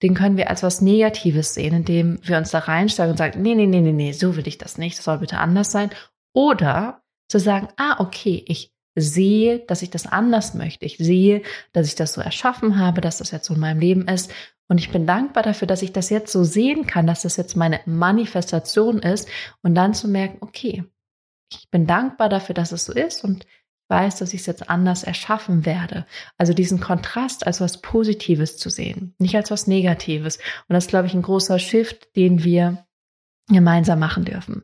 den 0.02 0.14
können 0.14 0.38
wir 0.38 0.50
als 0.50 0.64
was 0.64 0.82
Negatives 0.82 1.54
sehen, 1.54 1.76
indem 1.76 2.20
wir 2.24 2.38
uns 2.38 2.52
da 2.52 2.60
reinsteigen 2.60 3.12
und 3.12 3.18
sagen, 3.18 3.42
nee, 3.42 3.56
nee, 3.56 3.68
nee, 3.68 3.82
nee, 3.82 3.92
nee, 3.92 4.12
so 4.12 4.36
will 4.36 4.48
ich 4.48 4.58
das 4.58 4.78
nicht, 4.78 4.98
das 4.98 5.06
soll 5.06 5.20
bitte 5.20 5.38
anders 5.38 5.72
sein. 5.72 5.92
Oder 6.34 7.04
zu 7.30 7.40
sagen, 7.40 7.68
ah, 7.78 7.98
okay, 8.00 8.44
ich 8.48 8.74
sehe, 8.96 9.60
dass 9.60 9.82
ich 9.82 9.90
das 9.90 10.06
anders 10.06 10.54
möchte. 10.54 10.86
Ich 10.86 10.98
sehe, 10.98 11.44
dass 11.72 11.88
ich 11.88 11.96
das 11.96 12.14
so 12.14 12.22
erschaffen 12.22 12.78
habe, 12.78 13.02
dass 13.02 13.20
das 13.20 13.32
jetzt 13.32 13.46
so 13.46 13.54
in 13.54 13.60
meinem 13.60 13.80
Leben 13.80 14.08
ist. 14.08 14.32
Und 14.68 14.80
ich 14.80 14.92
bin 14.92 15.06
dankbar 15.06 15.44
dafür, 15.44 15.68
dass 15.68 15.82
ich 15.82 15.94
das 15.94 16.10
jetzt 16.10 16.32
so 16.32 16.44
sehen 16.44 16.88
kann, 16.88 17.08
dass 17.08 17.22
das 17.22 17.38
jetzt 17.38 17.56
meine 17.56 17.80
Manifestation 17.86 19.00
ist. 19.00 19.30
Und 19.62 19.76
dann 19.76 19.94
zu 19.94 20.08
merken, 20.08 20.38
okay, 20.42 20.84
ich 21.52 21.70
bin 21.70 21.88
dankbar 21.88 22.30
dafür, 22.30 22.56
dass 22.56 22.72
es 22.72 22.86
so 22.86 22.94
ist 22.94 23.24
und 23.24 23.46
weiß, 23.92 24.16
dass 24.16 24.34
ich 24.34 24.40
es 24.40 24.48
jetzt 24.48 24.70
anders 24.70 25.04
erschaffen 25.04 25.66
werde. 25.66 26.08
Also 26.40 26.54
diesen 26.54 26.80
Kontrast 26.80 27.46
als 27.46 27.62
was 27.62 27.82
Positives 27.82 28.58
zu 28.58 28.72
sehen, 28.72 29.14
nicht 29.20 29.36
als 29.36 29.52
was 29.52 29.68
Negatives. 29.68 30.38
Und 30.38 30.74
das 30.74 30.86
ist, 30.86 30.90
glaube 30.90 31.06
ich, 31.08 31.14
ein 31.14 31.22
großer 31.22 31.60
Shift, 31.60 32.16
den 32.16 32.44
wir 32.44 32.88
gemeinsam 33.48 34.00
machen 34.00 34.26
dürfen. 34.26 34.64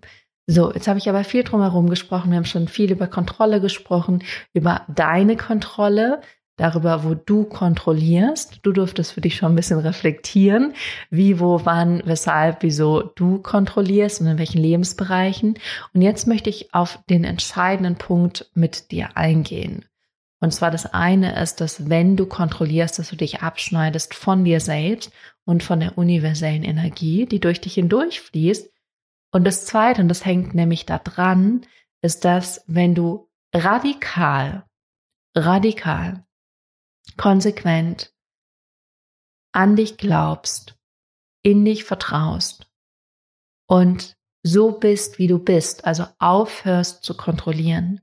So, 0.50 0.74
jetzt 0.74 0.88
habe 0.88 0.98
ich 0.98 1.10
aber 1.10 1.26
viel 1.26 1.44
drumherum 1.44 1.90
gesprochen. 1.90 2.32
Wir 2.32 2.38
haben 2.38 2.46
schon 2.46 2.70
viel 2.70 2.92
über 2.92 3.08
Kontrolle 3.08 3.60
gesprochen, 3.60 4.24
über 4.54 4.86
deine 4.88 5.36
Kontrolle, 5.36 6.22
darüber, 6.58 7.04
wo 7.04 7.14
du 7.14 7.46
kontrollierst. 7.46 8.60
Du 8.64 8.72
durftest 8.74 9.14
für 9.14 9.22
dich 9.22 9.38
schon 9.38 9.54
ein 9.54 9.56
bisschen 9.56 9.80
reflektieren, 9.80 10.74
wie, 11.10 11.40
wo, 11.40 11.62
wann, 11.64 12.02
weshalb, 12.06 12.64
wieso 12.64 13.04
du 13.04 13.40
kontrollierst 13.42 14.20
und 14.20 14.28
in 14.28 14.38
welchen 14.38 14.62
Lebensbereichen. 14.62 15.58
Und 15.94 16.02
jetzt 16.02 16.28
möchte 16.28 16.50
ich 16.50 16.74
auf 16.74 17.00
den 17.10 17.24
entscheidenden 17.24 17.96
Punkt 17.96 18.50
mit 18.54 18.92
dir 18.92 19.16
eingehen. 19.16 19.86
Und 20.40 20.52
zwar 20.52 20.70
das 20.70 20.86
eine 20.86 21.42
ist, 21.42 21.62
dass 21.62 21.90
wenn 21.90 22.16
du 22.16 22.26
kontrollierst, 22.26 23.00
dass 23.00 23.10
du 23.10 23.16
dich 23.16 23.42
abschneidest 23.42 24.14
von 24.14 24.44
dir 24.44 24.60
selbst 24.60 25.12
und 25.46 25.64
von 25.64 25.80
der 25.80 25.98
universellen 25.98 26.64
Energie, 26.64 27.26
die 27.26 27.40
durch 27.40 27.62
dich 27.62 27.76
hindurchfließt 27.76 28.70
und 29.32 29.46
das 29.46 29.66
Zweite, 29.66 30.02
und 30.02 30.10
das 30.10 30.26
hängt 30.26 30.54
nämlich 30.54 30.86
da 30.86 31.00
dran, 31.00 31.62
ist, 32.02 32.24
dass 32.24 32.64
wenn 32.68 32.94
du 32.94 33.30
radikal, 33.54 34.66
radikal, 35.36 36.27
konsequent 37.16 38.14
an 39.54 39.76
dich 39.76 39.98
glaubst, 39.98 40.78
in 41.42 41.64
dich 41.64 41.84
vertraust 41.84 42.70
und 43.68 44.18
so 44.44 44.72
bist, 44.72 45.20
wie 45.20 45.28
du 45.28 45.40
bist, 45.40 45.86
also 45.86 46.06
aufhörst 46.20 47.04
zu 47.04 47.16
kontrollieren, 47.16 48.02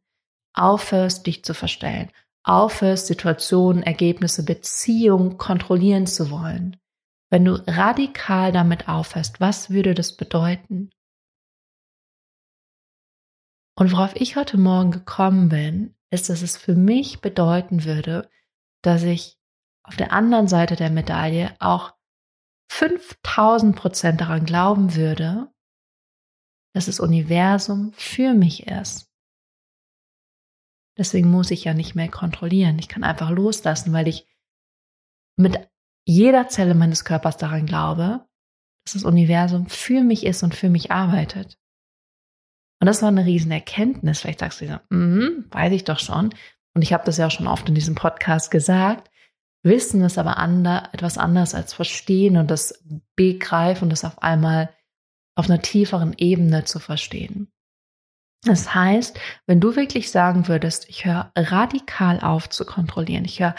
aufhörst 0.55 1.27
dich 1.27 1.45
zu 1.45 1.55
verstellen, 1.55 2.11
aufhörst 2.45 3.07
Situationen, 3.07 3.83
Ergebnisse, 3.83 4.45
Beziehungen 4.45 5.39
kontrollieren 5.39 6.07
zu 6.07 6.31
wollen. 6.31 6.77
Wenn 7.31 7.45
du 7.45 7.55
radikal 7.67 8.53
damit 8.53 8.89
aufhörst, 8.89 9.41
was 9.41 9.71
würde 9.71 9.95
das 9.95 10.17
bedeuten? 10.17 10.91
Und 13.77 13.91
worauf 13.93 14.15
ich 14.15 14.37
heute 14.37 14.59
Morgen 14.59 14.93
gekommen 14.93 15.49
bin, 15.49 15.97
ist, 16.11 16.29
dass 16.29 16.43
es 16.43 16.57
für 16.57 16.77
mich 16.77 17.21
bedeuten 17.21 17.85
würde, 17.85 18.31
dass 18.87 19.03
ich 19.03 19.39
auf 19.83 19.97
der 19.97 20.13
anderen 20.13 20.49
Seite 20.49 20.77
der 20.77 20.91
Medaille 20.91 21.55
auch 21.59 21.95
5000 22.71 23.77
Prozent 23.77 24.21
daran 24.21 24.45
glauben 24.45 24.95
würde, 24.95 25.53
dass 26.75 26.87
das 26.87 27.01
Universum 27.01 27.93
für 27.93 28.35
mich 28.35 28.67
ist. 28.67 29.11
Deswegen 30.97 31.31
muss 31.31 31.51
ich 31.51 31.65
ja 31.65 31.75
nicht 31.75 31.95
mehr 31.95 32.09
kontrollieren. 32.09 32.79
Ich 32.79 32.89
kann 32.89 33.05
einfach 33.05 33.31
loslassen, 33.31 33.93
weil 33.93 34.09
ich 34.09 34.27
mit 35.37 35.69
jeder 36.07 36.49
Zelle 36.49 36.75
meines 36.75 37.05
Körpers 37.05 37.37
daran 37.37 37.67
glaube, 37.67 38.27
dass 38.85 38.95
das 38.95 39.05
Universum 39.05 39.67
für 39.67 40.03
mich 40.03 40.25
ist 40.25 40.43
und 40.43 40.55
für 40.55 40.69
mich 40.69 40.91
arbeitet. 40.91 41.59
Und 42.81 42.87
das 42.87 43.03
war 43.03 43.09
eine 43.09 43.25
riesen 43.25 43.51
Erkenntnis. 43.51 44.21
Vielleicht 44.21 44.41
sagst 44.41 44.61
du 44.61 44.67
dir, 44.67 44.83
mm, 44.91 45.47
weiß 45.51 45.73
ich 45.73 45.85
doch 45.85 45.99
schon. 45.99 46.35
Und 46.75 46.83
ich 46.83 46.93
habe 46.93 47.05
das 47.05 47.17
ja 47.17 47.27
auch 47.27 47.31
schon 47.31 47.47
oft 47.47 47.69
in 47.69 47.75
diesem 47.75 47.95
Podcast 47.95 48.51
gesagt. 48.51 49.11
Wissen 49.63 50.03
ist 50.03 50.19
aber 50.19 50.37
ander, 50.37 50.91
etwas 50.93 51.17
anderes 51.17 51.55
als 51.55 51.73
verstehen 51.73 52.37
und 52.37 52.51
das 52.51 52.85
begreifen 53.17 53.89
das 53.89 54.05
auf 54.05 54.23
einmal 54.23 54.75
auf 55.37 55.49
einer 55.49 55.63
tieferen 55.63 56.15
Ebene 56.19 56.65
zu 56.65 56.79
verstehen. 56.79 57.51
Das 58.43 58.75
heißt, 58.75 59.19
wenn 59.47 59.61
du 59.61 59.75
wirklich 59.75 60.11
sagen 60.11 60.49
würdest, 60.49 60.89
ich 60.91 61.07
höre 61.07 61.33
radikal 61.35 62.21
auf 62.21 62.51
zu 62.51 62.67
kontrollieren, 62.67 63.25
ich 63.25 63.41
höre 63.41 63.55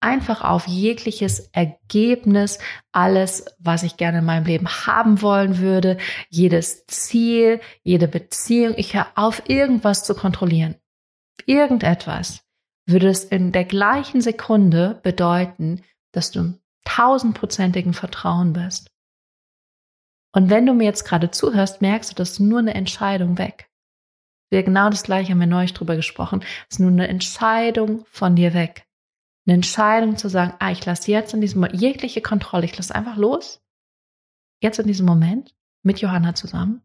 einfach 0.00 0.42
auf 0.42 0.66
jegliches 0.66 1.48
Ergebnis, 1.52 2.58
alles, 2.92 3.46
was 3.58 3.82
ich 3.82 3.96
gerne 3.96 4.18
in 4.18 4.26
meinem 4.26 4.44
Leben 4.44 4.68
haben 4.68 5.22
wollen 5.22 5.58
würde, 5.58 5.96
jedes 6.28 6.84
Ziel, 6.86 7.60
jede 7.82 8.08
Beziehung. 8.08 8.74
Ich 8.76 8.94
höre 8.94 9.08
auf, 9.14 9.48
irgendwas 9.48 10.04
zu 10.04 10.14
kontrollieren. 10.14 10.76
Irgendetwas 11.46 12.45
würde 12.86 13.08
es 13.08 13.24
in 13.24 13.52
der 13.52 13.64
gleichen 13.64 14.20
Sekunde 14.20 15.00
bedeuten, 15.02 15.82
dass 16.12 16.30
du 16.30 16.40
im 16.40 16.60
tausendprozentigen 16.84 17.94
Vertrauen 17.94 18.52
bist. 18.52 18.90
Und 20.32 20.50
wenn 20.50 20.66
du 20.66 20.74
mir 20.74 20.84
jetzt 20.84 21.04
gerade 21.04 21.30
zuhörst, 21.30 21.82
merkst 21.82 22.10
du, 22.10 22.14
das 22.14 22.32
ist 22.32 22.40
nur 22.40 22.60
eine 22.60 22.74
Entscheidung 22.74 23.38
weg. 23.38 23.70
Wir 24.50 24.62
genau 24.62 24.88
das 24.90 25.02
gleiche 25.02 25.32
haben 25.32 25.40
wir 25.40 25.46
neulich 25.46 25.74
drüber 25.74 25.96
gesprochen. 25.96 26.42
Es 26.68 26.76
ist 26.76 26.80
nur 26.80 26.90
eine 26.90 27.08
Entscheidung 27.08 28.04
von 28.06 28.36
dir 28.36 28.54
weg 28.54 28.86
eine 29.46 29.54
Entscheidung 29.54 30.16
zu 30.16 30.28
sagen, 30.28 30.54
ah, 30.58 30.72
ich 30.72 30.84
lasse 30.84 31.10
jetzt 31.10 31.32
in 31.32 31.40
diesem 31.40 31.60
Moment 31.60 31.80
jegliche 31.80 32.20
Kontrolle, 32.20 32.64
ich 32.64 32.76
lasse 32.76 32.94
einfach 32.94 33.16
los. 33.16 33.62
Jetzt 34.60 34.78
in 34.78 34.86
diesem 34.86 35.06
Moment 35.06 35.54
mit 35.82 36.00
Johanna 36.00 36.34
zusammen. 36.34 36.82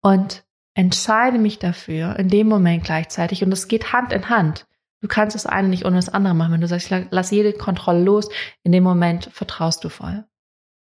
Und 0.00 0.44
entscheide 0.78 1.40
mich 1.40 1.58
dafür 1.58 2.16
in 2.20 2.28
dem 2.28 2.46
Moment 2.46 2.84
gleichzeitig 2.84 3.42
und 3.42 3.50
es 3.50 3.66
geht 3.66 3.92
Hand 3.92 4.12
in 4.12 4.28
Hand. 4.28 4.68
Du 5.00 5.08
kannst 5.08 5.34
das 5.34 5.44
eine 5.44 5.66
nicht 5.66 5.84
ohne 5.84 5.96
das 5.96 6.08
andere 6.08 6.34
machen. 6.34 6.52
Wenn 6.52 6.60
du 6.60 6.68
sagst, 6.68 6.92
ich 6.92 7.06
lasse 7.10 7.34
jede 7.34 7.52
Kontrolle 7.52 8.00
los, 8.04 8.28
in 8.62 8.70
dem 8.70 8.84
Moment 8.84 9.28
vertraust 9.32 9.82
du 9.82 9.88
voll. 9.88 10.24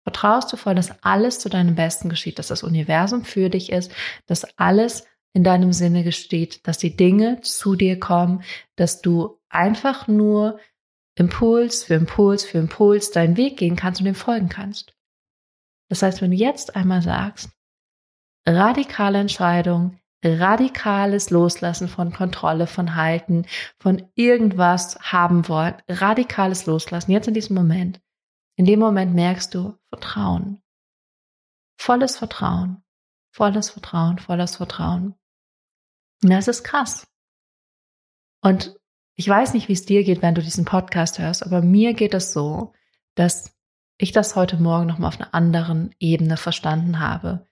Vertraust 0.05 0.51
du 0.51 0.57
voll, 0.57 0.75
dass 0.75 1.03
alles 1.05 1.41
zu 1.41 1.51
deinem 1.51 1.75
Besten 1.75 2.09
geschieht, 2.09 2.39
dass 2.39 2.47
das 2.47 2.63
Universum 2.63 3.23
für 3.23 3.51
dich 3.51 3.71
ist, 3.71 3.93
dass 4.27 4.59
alles 4.59 5.07
in 5.35 5.45
deinem 5.45 5.75
Sinne 5.75 6.05
gesteht, 6.05 6.67
dass 6.67 6.79
die 6.79 6.97
Dinge 6.97 7.43
zu 7.43 7.77
dir 7.77 8.01
kommen, 8.01 8.43
dass 8.77 9.03
du 9.03 9.37
einfach 9.51 10.09
nur 10.09 10.59
Impuls 11.17 11.85
für 11.85 11.95
Impuls 11.95 12.47
für 12.47 12.57
Impuls 12.57 13.11
deinen 13.11 13.37
Weg 13.37 13.59
gehen 13.59 13.77
kannst 13.77 14.01
und 14.01 14.07
dem 14.07 14.15
folgen 14.15 14.49
kannst. 14.49 14.95
Das 15.91 16.03
heißt, 16.03 16.23
wenn 16.23 16.31
du 16.31 16.37
jetzt 16.39 16.77
einmal 16.77 17.03
sagst, 17.03 17.51
radikale 18.47 19.19
Entscheidung, 19.19 19.99
radikales 20.25 21.31
Loslassen 21.31 21.89
von 21.89 22.13
Kontrolle, 22.13 22.67
von 22.67 22.95
Halten, 22.95 23.47
von 23.79 24.09
irgendwas 24.15 24.99
haben 25.01 25.49
wollen, 25.49 25.75
radikales 25.89 26.67
Loslassen, 26.67 27.11
jetzt 27.11 27.29
in 27.29 27.35
diesem 27.35 27.57
Moment, 27.57 28.01
in 28.57 28.65
dem 28.65 28.79
Moment 28.79 29.15
merkst 29.15 29.55
du 29.55 29.77
Vertrauen. 29.89 30.63
Volles 31.79 32.17
Vertrauen, 32.17 32.83
volles 33.33 33.71
Vertrauen, 33.71 34.19
volles 34.19 34.57
Vertrauen. 34.57 35.15
Und 36.23 36.31
das 36.31 36.47
ist 36.47 36.63
krass. 36.63 37.07
Und 38.41 38.77
ich 39.15 39.29
weiß 39.29 39.55
nicht, 39.55 39.69
wie 39.69 39.73
es 39.73 39.85
dir 39.85 40.05
geht, 40.05 40.23
wenn 40.23 40.35
du 40.35 40.43
diesen 40.43 40.65
Podcast 40.65 41.19
hörst, 41.19 41.45
aber 41.45 41.63
mir 41.63 41.95
geht 41.95 42.15
es 42.15 42.33
so, 42.33 42.73
dass 43.15 43.57
ich 43.99 44.13
das 44.13 44.37
heute 44.37 44.57
Morgen 44.57 44.87
nochmal 44.87 45.09
auf 45.09 45.21
einer 45.21 45.35
anderen 45.35 45.95
Ebene 45.99 46.37
verstanden 46.37 46.99
habe. 46.99 47.47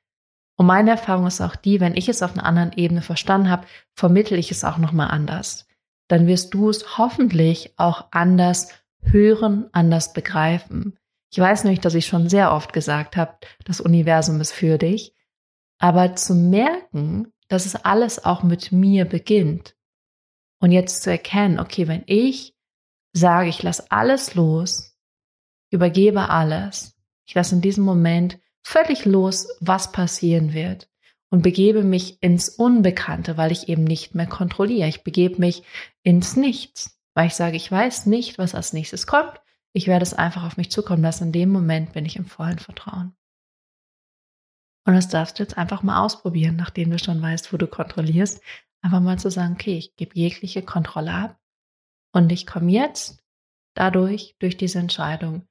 Und 0.60 0.66
meine 0.66 0.90
Erfahrung 0.90 1.26
ist 1.26 1.40
auch 1.40 1.56
die, 1.56 1.80
wenn 1.80 1.96
ich 1.96 2.10
es 2.10 2.22
auf 2.22 2.34
einer 2.34 2.44
anderen 2.44 2.72
Ebene 2.72 3.00
verstanden 3.00 3.48
habe, 3.48 3.66
vermittel 3.94 4.38
ich 4.38 4.50
es 4.50 4.62
auch 4.62 4.76
nochmal 4.76 5.10
anders. 5.10 5.66
Dann 6.06 6.26
wirst 6.26 6.52
du 6.52 6.68
es 6.68 6.98
hoffentlich 6.98 7.72
auch 7.78 8.08
anders 8.10 8.68
hören, 9.00 9.70
anders 9.72 10.12
begreifen. 10.12 10.98
Ich 11.32 11.38
weiß 11.38 11.64
nämlich, 11.64 11.80
dass 11.80 11.94
ich 11.94 12.04
schon 12.04 12.28
sehr 12.28 12.52
oft 12.52 12.74
gesagt 12.74 13.16
habe, 13.16 13.38
das 13.64 13.80
Universum 13.80 14.38
ist 14.42 14.52
für 14.52 14.76
dich. 14.76 15.14
Aber 15.78 16.14
zu 16.14 16.34
merken, 16.34 17.32
dass 17.48 17.64
es 17.64 17.76
alles 17.76 18.22
auch 18.26 18.42
mit 18.42 18.70
mir 18.70 19.06
beginnt. 19.06 19.76
Und 20.58 20.72
jetzt 20.72 21.04
zu 21.04 21.10
erkennen, 21.10 21.58
okay, 21.58 21.88
wenn 21.88 22.02
ich 22.04 22.54
sage, 23.14 23.48
ich 23.48 23.62
lasse 23.62 23.90
alles 23.90 24.34
los, 24.34 24.94
übergebe 25.70 26.28
alles, 26.28 26.98
ich 27.24 27.32
lasse 27.32 27.54
in 27.54 27.62
diesem 27.62 27.84
Moment 27.84 28.38
völlig 28.62 29.04
los, 29.04 29.48
was 29.60 29.92
passieren 29.92 30.54
wird 30.54 30.88
und 31.30 31.42
begebe 31.42 31.82
mich 31.82 32.22
ins 32.22 32.48
Unbekannte, 32.48 33.36
weil 33.36 33.52
ich 33.52 33.68
eben 33.68 33.84
nicht 33.84 34.14
mehr 34.14 34.26
kontrolliere. 34.26 34.88
Ich 34.88 35.04
begebe 35.04 35.40
mich 35.40 35.62
ins 36.02 36.36
Nichts, 36.36 37.00
weil 37.14 37.28
ich 37.28 37.34
sage, 37.34 37.56
ich 37.56 37.70
weiß 37.70 38.06
nicht, 38.06 38.38
was 38.38 38.54
als 38.54 38.72
nächstes 38.72 39.06
kommt. 39.06 39.40
Ich 39.72 39.86
werde 39.86 40.02
es 40.02 40.14
einfach 40.14 40.44
auf 40.44 40.56
mich 40.56 40.70
zukommen 40.70 41.02
lassen. 41.02 41.24
In 41.24 41.32
dem 41.32 41.50
Moment 41.50 41.92
bin 41.92 42.04
ich 42.04 42.16
im 42.16 42.26
vollen 42.26 42.58
Vertrauen. 42.58 43.14
Und 44.86 44.94
das 44.94 45.08
darfst 45.08 45.38
du 45.38 45.42
jetzt 45.44 45.56
einfach 45.56 45.82
mal 45.82 46.04
ausprobieren, 46.04 46.56
nachdem 46.56 46.90
du 46.90 46.98
schon 46.98 47.22
weißt, 47.22 47.52
wo 47.52 47.56
du 47.56 47.68
kontrollierst. 47.68 48.42
Einfach 48.82 49.00
mal 49.00 49.18
zu 49.18 49.30
sagen, 49.30 49.54
okay, 49.54 49.76
ich 49.76 49.94
gebe 49.96 50.16
jegliche 50.16 50.62
Kontrolle 50.62 51.12
ab 51.12 51.40
und 52.12 52.32
ich 52.32 52.46
komme 52.46 52.72
jetzt 52.72 53.22
dadurch, 53.74 54.34
durch 54.40 54.56
diese 54.56 54.78
Entscheidung, 54.78 55.46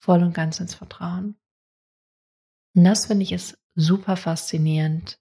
voll 0.00 0.22
und 0.22 0.34
ganz 0.34 0.60
ins 0.60 0.74
Vertrauen. 0.74 1.36
Und 2.74 2.84
das 2.84 3.06
finde 3.06 3.22
ich 3.22 3.32
ist 3.32 3.58
super 3.74 4.16
faszinierend 4.16 5.18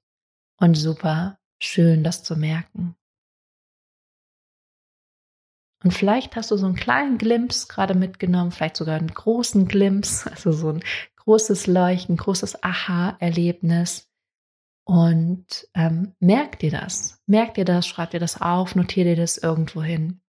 und 0.58 0.76
super 0.76 1.40
schön, 1.62 2.04
das 2.04 2.24
zu 2.24 2.36
merken. 2.36 2.96
Und 5.84 5.92
vielleicht 5.94 6.36
hast 6.36 6.50
du 6.52 6.58
so 6.58 6.66
einen 6.66 6.76
kleinen 6.76 7.18
Glimps 7.18 7.68
gerade 7.68 7.94
mitgenommen, 7.94 8.52
vielleicht 8.52 8.78
sogar 8.78 8.96
einen 8.96 9.14
großen 9.14 9.68
Glimps, 9.68 10.26
also 10.28 10.52
so 10.52 10.70
ein 10.70 10.84
großes 11.18 11.68
Leuchten, 11.68 12.18
großes 12.18 12.64
Aha-Erlebnis. 12.64 14.10
Und 14.86 15.70
ähm, 15.74 16.14
merk 16.20 16.60
dir 16.60 16.72
das, 16.72 17.22
merk 17.26 17.54
dir 17.54 17.64
das, 17.64 17.88
schreib 17.88 18.12
dir 18.12 18.20
das 18.20 18.42
auf, 18.42 18.76
notier 18.76 19.06
dir 19.06 19.16
das 19.16 19.38
irgendwo 19.38 19.82
hin. 19.82 20.22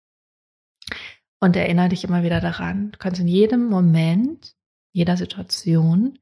Und 1.39 1.55
erinnere 1.55 1.89
dich 1.89 2.03
immer 2.03 2.23
wieder 2.23 2.39
daran. 2.39 2.91
Du 2.91 2.99
kannst 2.99 3.19
in 3.19 3.27
jedem 3.27 3.67
Moment, 3.67 4.55
jeder 4.91 5.17
Situation 5.17 6.19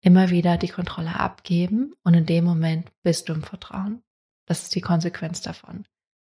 immer 0.00 0.30
wieder 0.30 0.56
die 0.56 0.68
Kontrolle 0.68 1.18
abgeben 1.18 1.94
und 2.04 2.14
in 2.14 2.26
dem 2.26 2.44
Moment 2.44 2.90
bist 3.02 3.28
du 3.28 3.32
im 3.32 3.42
Vertrauen. 3.42 4.02
Das 4.46 4.62
ist 4.62 4.74
die 4.74 4.80
Konsequenz 4.80 5.42
davon. 5.42 5.84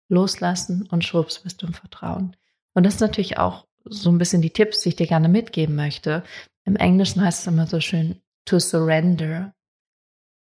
Loslassen 0.07 0.88
und 0.88 1.03
schwupps 1.03 1.39
bist 1.39 1.62
du 1.62 1.67
im 1.67 1.74
Vertrauen. 1.74 2.36
Und 2.74 2.86
das 2.86 2.95
ist 2.95 3.01
natürlich 3.01 3.38
auch 3.38 3.65
so 3.86 4.10
ein 4.10 4.17
bisschen 4.17 4.41
die 4.41 4.51
Tipps, 4.51 4.81
die 4.81 4.89
ich 4.89 4.95
dir 4.95 5.07
gerne 5.07 5.29
mitgeben 5.29 5.75
möchte. 5.75 6.24
Im 6.63 6.75
Englischen 6.75 7.22
heißt 7.22 7.41
es 7.41 7.48
immer 7.48 7.67
so 7.67 7.79
schön 7.79 8.22
to 8.45 8.60
surrender. 8.60 9.53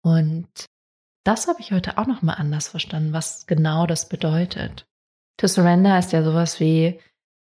Und 0.03 0.49
das 1.25 1.49
habe 1.49 1.61
ich 1.61 1.73
heute 1.73 1.97
auch 1.99 2.07
noch 2.07 2.23
mal 2.23 2.35
anders 2.35 2.69
verstanden, 2.69 3.13
was 3.13 3.47
genau 3.47 3.87
das 3.87 4.09
bedeutet. 4.09 4.87
To 5.39 5.47
surrender 5.47 5.99
ist 5.99 6.13
ja 6.13 6.23
sowas 6.23 6.61
wie 6.61 7.01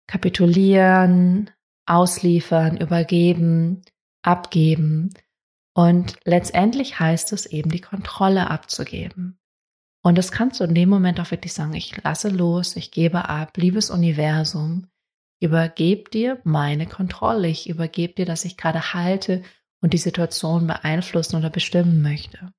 kapitulieren, 0.08 1.52
ausliefern, 1.86 2.78
übergeben, 2.78 3.84
abgeben. 4.24 5.14
Und 5.74 6.18
letztendlich 6.26 7.00
heißt 7.00 7.32
es 7.34 7.46
eben, 7.46 7.70
die 7.70 7.82
Kontrolle 7.82 8.50
abzugeben. 8.50 9.40
Und 10.02 10.18
das 10.18 10.32
kannst 10.32 10.60
du 10.60 10.64
in 10.64 10.74
dem 10.74 10.90
Moment 10.90 11.20
auch 11.20 11.32
wirklich 11.32 11.54
sagen, 11.54 11.74
ich 11.74 12.02
lasse 12.04 12.30
los, 12.30 12.76
ich 12.76 12.92
gebe 12.92 13.28
ab, 13.28 13.58
liebes 13.58 13.90
Universum, 13.90 14.88
übergebe 15.42 16.10
dir 16.10 16.40
meine 16.44 16.88
Kontrolle, 16.88 17.48
ich 17.48 17.70
übergebe 17.70 18.14
dir, 18.14 18.26
dass 18.26 18.46
ich 18.46 18.58
gerade 18.58 18.94
halte 18.94 19.44
und 19.82 19.94
die 19.94 19.98
Situation 19.98 20.68
beeinflussen 20.68 21.36
oder 21.36 21.50
bestimmen 21.50 22.02
möchte. 22.02 22.54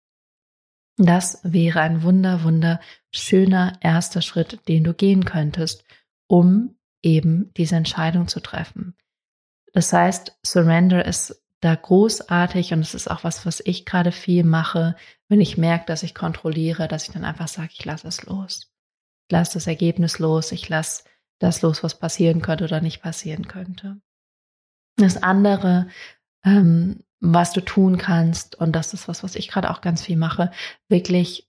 Das 0.97 1.41
wäre 1.43 1.81
ein 1.81 2.03
wunder, 2.03 2.45
wunder 2.45 2.79
schöner 3.11 3.79
erster 3.81 4.21
Schritt, 4.21 4.61
den 4.69 4.85
du 4.85 4.93
gehen 4.93 5.25
könntest, 5.25 5.85
um 6.27 6.77
eben 7.03 7.53
diese 7.55 7.77
Entscheidung 7.77 8.29
zu 8.29 8.41
treffen. 8.41 8.95
Das 9.73 9.93
heißt, 9.93 10.39
Surrender 10.45 11.05
ist 11.05 11.43
da 11.61 11.75
großartig 11.75 12.73
und 12.73 12.81
es 12.81 12.95
ist 12.95 13.11
auch 13.11 13.23
was, 13.23 13.45
was 13.45 13.61
ich 13.65 13.85
gerade 13.85 14.13
viel 14.13 14.45
mache, 14.45 14.97
wenn 15.29 15.41
ich 15.41 15.59
merke, 15.59 15.87
dass 15.87 16.03
ich 16.03 16.15
kontrolliere, 16.15 16.89
dass 16.89 17.07
ich 17.07 17.13
dann 17.13 17.25
einfach 17.25 17.49
sage, 17.49 17.71
ich 17.73 17.85
lasse 17.85 18.09
es 18.09 18.25
los. 18.25 18.73
Ich 19.29 19.33
lasse 19.33 19.55
das 19.55 19.67
Ergebnis 19.67 20.19
los, 20.19 20.53
ich 20.53 20.69
lasse 20.69 21.05
das 21.39 21.63
los, 21.63 21.83
was 21.83 21.99
passieren 21.99 22.41
könnte 22.41 22.65
oder 22.65 22.81
nicht 22.81 23.03
passieren 23.03 23.47
könnte. 23.47 24.01
Das 24.97 25.23
andere, 25.23 25.89
ähm, 26.45 27.05
was 27.21 27.53
du 27.53 27.61
tun 27.61 27.99
kannst, 27.99 28.57
und 28.57 28.73
das 28.73 28.95
ist 28.95 29.07
was, 29.09 29.23
was 29.23 29.35
ich 29.35 29.49
gerade 29.49 29.71
auch 29.71 29.83
ganz 29.83 30.03
viel 30.03 30.17
mache, 30.17 30.51
wirklich 30.89 31.49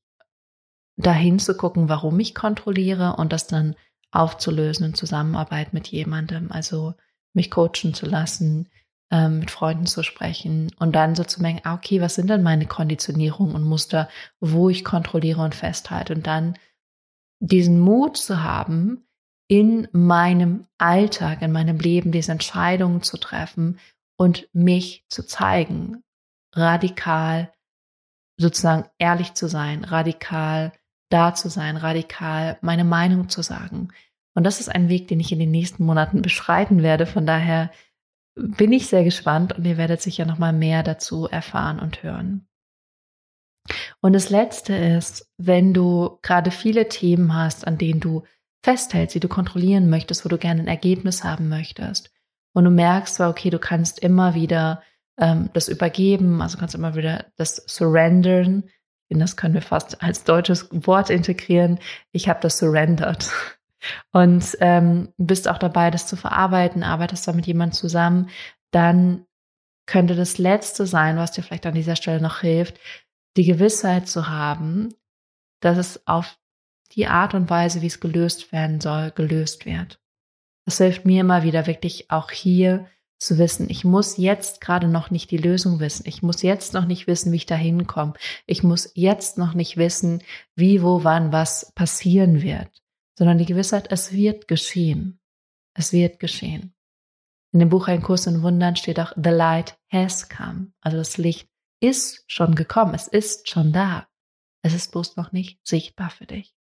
dahin 0.98 1.39
zu 1.39 1.56
gucken, 1.56 1.89
warum 1.89 2.20
ich 2.20 2.36
kontrolliere 2.36 3.15
und 3.15 3.32
das 3.32 3.48
dann 3.48 3.75
aufzulösen 4.12 4.88
in 4.88 4.94
Zusammenarbeit 4.94 5.74
mit 5.74 5.88
jemandem. 5.88 6.51
Also 6.51 6.94
mich 7.34 7.50
coachen 7.50 7.94
zu 7.94 8.06
lassen, 8.06 8.70
ähm, 9.12 9.39
mit 9.39 9.51
Freunden 9.51 9.86
zu 9.86 10.03
sprechen 10.03 10.72
und 10.80 10.94
dann 10.96 11.15
so 11.15 11.24
zu 11.24 11.41
merken, 11.41 11.62
ah, 11.63 11.75
okay, 11.75 12.01
was 12.01 12.16
sind 12.16 12.29
denn 12.29 12.44
meine 12.44 12.66
Konditionierungen 12.66 13.53
und 13.55 13.64
Muster, 13.64 14.09
wo 14.40 14.70
ich 14.70 14.83
kontrolliere 14.83 15.42
und 15.42 15.53
festhalte 15.53 16.16
und 16.16 16.25
dann 16.25 16.55
diesen 17.40 17.79
Mut 17.79 18.18
zu 18.18 18.42
haben, 18.44 19.05
in 19.48 19.90
meinem 19.92 20.66
Alltag, 20.77 21.42
in 21.42 21.51
meinem 21.51 21.77
Leben 21.77 22.14
diese 22.14 22.31
Entscheidungen 22.31 23.03
zu 23.03 23.18
treffen 23.18 23.79
und 24.18 24.48
mich 24.53 25.03
zu 25.09 25.25
zeigen, 25.25 26.03
radikal 26.53 27.51
sozusagen 28.38 28.85
ehrlich 28.98 29.33
zu 29.33 29.50
sein, 29.50 29.83
radikal 29.83 30.72
da 31.09 31.33
zu 31.33 31.50
sein, 31.50 31.75
radikal 31.75 32.57
meine 32.62 32.85
Meinung 32.85 33.27
zu 33.27 33.42
sagen. 33.42 33.90
Und 34.33 34.46
das 34.46 34.62
ist 34.62 34.70
ein 34.70 34.88
Weg, 34.88 35.09
den 35.09 35.20
ich 35.20 35.33
in 35.33 35.40
den 35.40 35.51
nächsten 35.51 35.83
Monaten 35.83 36.22
beschreiten 36.22 36.81
werde. 36.81 37.05
Von 37.05 37.25
daher 37.25 37.72
bin 38.35 38.72
ich 38.72 38.87
sehr 38.87 39.03
gespannt 39.03 39.53
und 39.53 39.65
ihr 39.65 39.77
werdet 39.77 40.01
sicher 40.01 40.25
noch 40.25 40.37
mal 40.37 40.53
mehr 40.53 40.83
dazu 40.83 41.27
erfahren 41.27 41.79
und 41.79 42.03
hören. 42.03 42.48
Und 44.01 44.13
das 44.13 44.29
letzte 44.29 44.74
ist, 44.74 45.29
wenn 45.37 45.74
du 45.74 46.17
gerade 46.22 46.51
viele 46.51 46.89
Themen 46.89 47.35
hast, 47.35 47.67
an 47.67 47.77
denen 47.77 48.00
du 48.00 48.24
festhältst, 48.63 49.15
die 49.15 49.20
du 49.20 49.27
kontrollieren 49.27 49.89
möchtest, 49.89 50.25
wo 50.25 50.29
du 50.29 50.37
gerne 50.37 50.61
ein 50.61 50.67
Ergebnis 50.67 51.24
haben 51.24 51.50
möchtest 51.50 52.11
und 52.53 52.63
du 52.63 52.72
merkst 52.72 53.20
okay, 53.20 53.50
du 53.50 53.59
kannst 53.59 54.00
immer 54.00 54.33
wieder 54.33 54.81
ähm, 55.20 55.50
das 55.53 55.67
übergeben, 55.67 56.41
also 56.41 56.57
kannst 56.57 56.75
immer 56.75 56.96
wieder 56.96 57.27
das 57.37 57.63
surrendern, 57.67 58.63
das 59.09 59.35
können 59.35 59.53
wir 59.53 59.61
fast 59.61 60.01
als 60.01 60.24
deutsches 60.24 60.70
Wort 60.72 61.09
integrieren. 61.09 61.79
Ich 62.13 62.29
habe 62.29 62.39
das 62.41 62.57
surrendered. 62.57 63.29
Und 64.11 64.57
ähm, 64.59 65.13
bist 65.17 65.48
auch 65.48 65.57
dabei, 65.57 65.91
das 65.91 66.07
zu 66.07 66.15
verarbeiten, 66.15 66.83
arbeitest 66.83 67.27
da 67.27 67.33
mit 67.33 67.48
jemandem 67.48 67.74
zusammen, 67.74 68.29
dann 68.72 69.25
könnte 69.85 70.15
das 70.15 70.37
Letzte 70.37 70.85
sein, 70.85 71.17
was 71.17 71.31
dir 71.31 71.44
vielleicht 71.44 71.65
an 71.65 71.74
dieser 71.74 71.96
Stelle 71.96 72.22
noch 72.22 72.39
hilft, 72.39 72.79
die 73.37 73.46
Gewissheit 73.46 74.07
zu 74.07 74.29
haben, 74.29 74.94
dass 75.61 75.77
es 75.77 76.07
auf 76.07 76.37
die 76.94 77.07
Art 77.07 77.33
und 77.33 77.50
Weise, 77.50 77.81
wie 77.81 77.87
es 77.87 78.00
gelöst 78.00 78.51
werden 78.51 78.81
soll, 78.81 79.11
gelöst 79.11 79.65
wird. 79.65 80.00
Das 80.65 80.77
hilft 80.77 81.05
mir 81.05 81.22
immer 81.22 81.44
wieder 81.44 81.67
wirklich 81.67 82.11
auch 82.11 82.31
hier 82.31 82.87
zu 83.22 83.37
wissen, 83.37 83.70
ich 83.70 83.85
muss 83.85 84.17
jetzt 84.17 84.61
gerade 84.61 84.87
noch 84.87 85.11
nicht 85.11 85.29
die 85.29 85.37
Lösung 85.37 85.79
wissen. 85.79 86.07
Ich 86.07 86.24
muss 86.24 86.41
jetzt 86.41 86.74
noch 86.74 86.85
nicht 86.85 87.05
wissen, 87.05 87.31
wie 87.31 87.35
ich 87.35 87.46
da 87.46 87.55
hinkomme. 87.55 88.13
Ich 88.48 88.63
muss 88.63 88.91
jetzt 88.96 89.37
noch 89.37 89.53
nicht 89.53 89.77
wissen, 89.77 90.24
wie, 90.55 90.81
wo, 90.81 91.03
wann, 91.03 91.31
was 91.31 91.72
passieren 91.75 92.41
wird, 92.41 92.81
sondern 93.22 93.38
die 93.38 93.46
Gewissheit, 93.46 93.92
es 93.92 94.12
wird 94.12 94.48
geschehen. 94.48 95.20
Es 95.77 95.94
wird 95.94 96.20
geschehen. 96.20 96.74
In 97.53 97.60
dem 97.60 97.70
Buch 97.70 97.88
Ein 97.88 98.01
Kurs 98.01 98.25
in 98.25 98.42
Wundern 98.42 98.75
steht 98.75 99.00
auch, 99.00 99.14
the 99.16 99.29
light 99.29 99.77
has 99.92 100.27
come. 100.27 100.74
Also 100.81 100.98
das 100.98 101.18
Licht 101.18 101.50
ist 101.79 102.24
schon 102.27 102.55
gekommen. 102.55 102.96
Es 102.96 103.07
ist 103.07 103.50
schon 103.50 103.72
da. 103.72 104.07
Es 104.64 104.74
ist 104.74 104.92
bloß 104.92 105.18
noch 105.18 105.31
nicht 105.31 105.60
sichtbar 105.68 106.10
für 106.10 106.25
dich. 106.25 106.55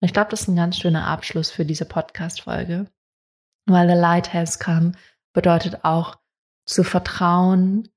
Und 0.00 0.08
ich 0.08 0.12
glaube, 0.12 0.30
das 0.30 0.42
ist 0.42 0.48
ein 0.48 0.56
ganz 0.56 0.76
schöner 0.76 1.06
Abschluss 1.06 1.50
für 1.50 1.64
diese 1.64 1.86
Podcast-Folge 1.86 2.90
weil 3.66 3.88
the 3.88 3.94
light 3.94 4.32
has 4.32 4.58
come 4.58 4.92
bedeutet 5.34 5.84
auch 5.84 6.18
zu 6.66 6.84
vertrauen, 6.84 7.88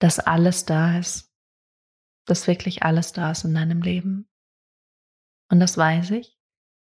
dass 0.00 0.18
alles 0.18 0.64
da 0.64 0.98
ist, 0.98 1.32
dass 2.26 2.46
wirklich 2.46 2.82
alles 2.82 3.12
da 3.12 3.30
ist 3.30 3.44
in 3.44 3.54
deinem 3.54 3.82
Leben. 3.82 4.28
Und 5.50 5.60
das 5.60 5.76
weiß 5.76 6.10
ich. 6.12 6.36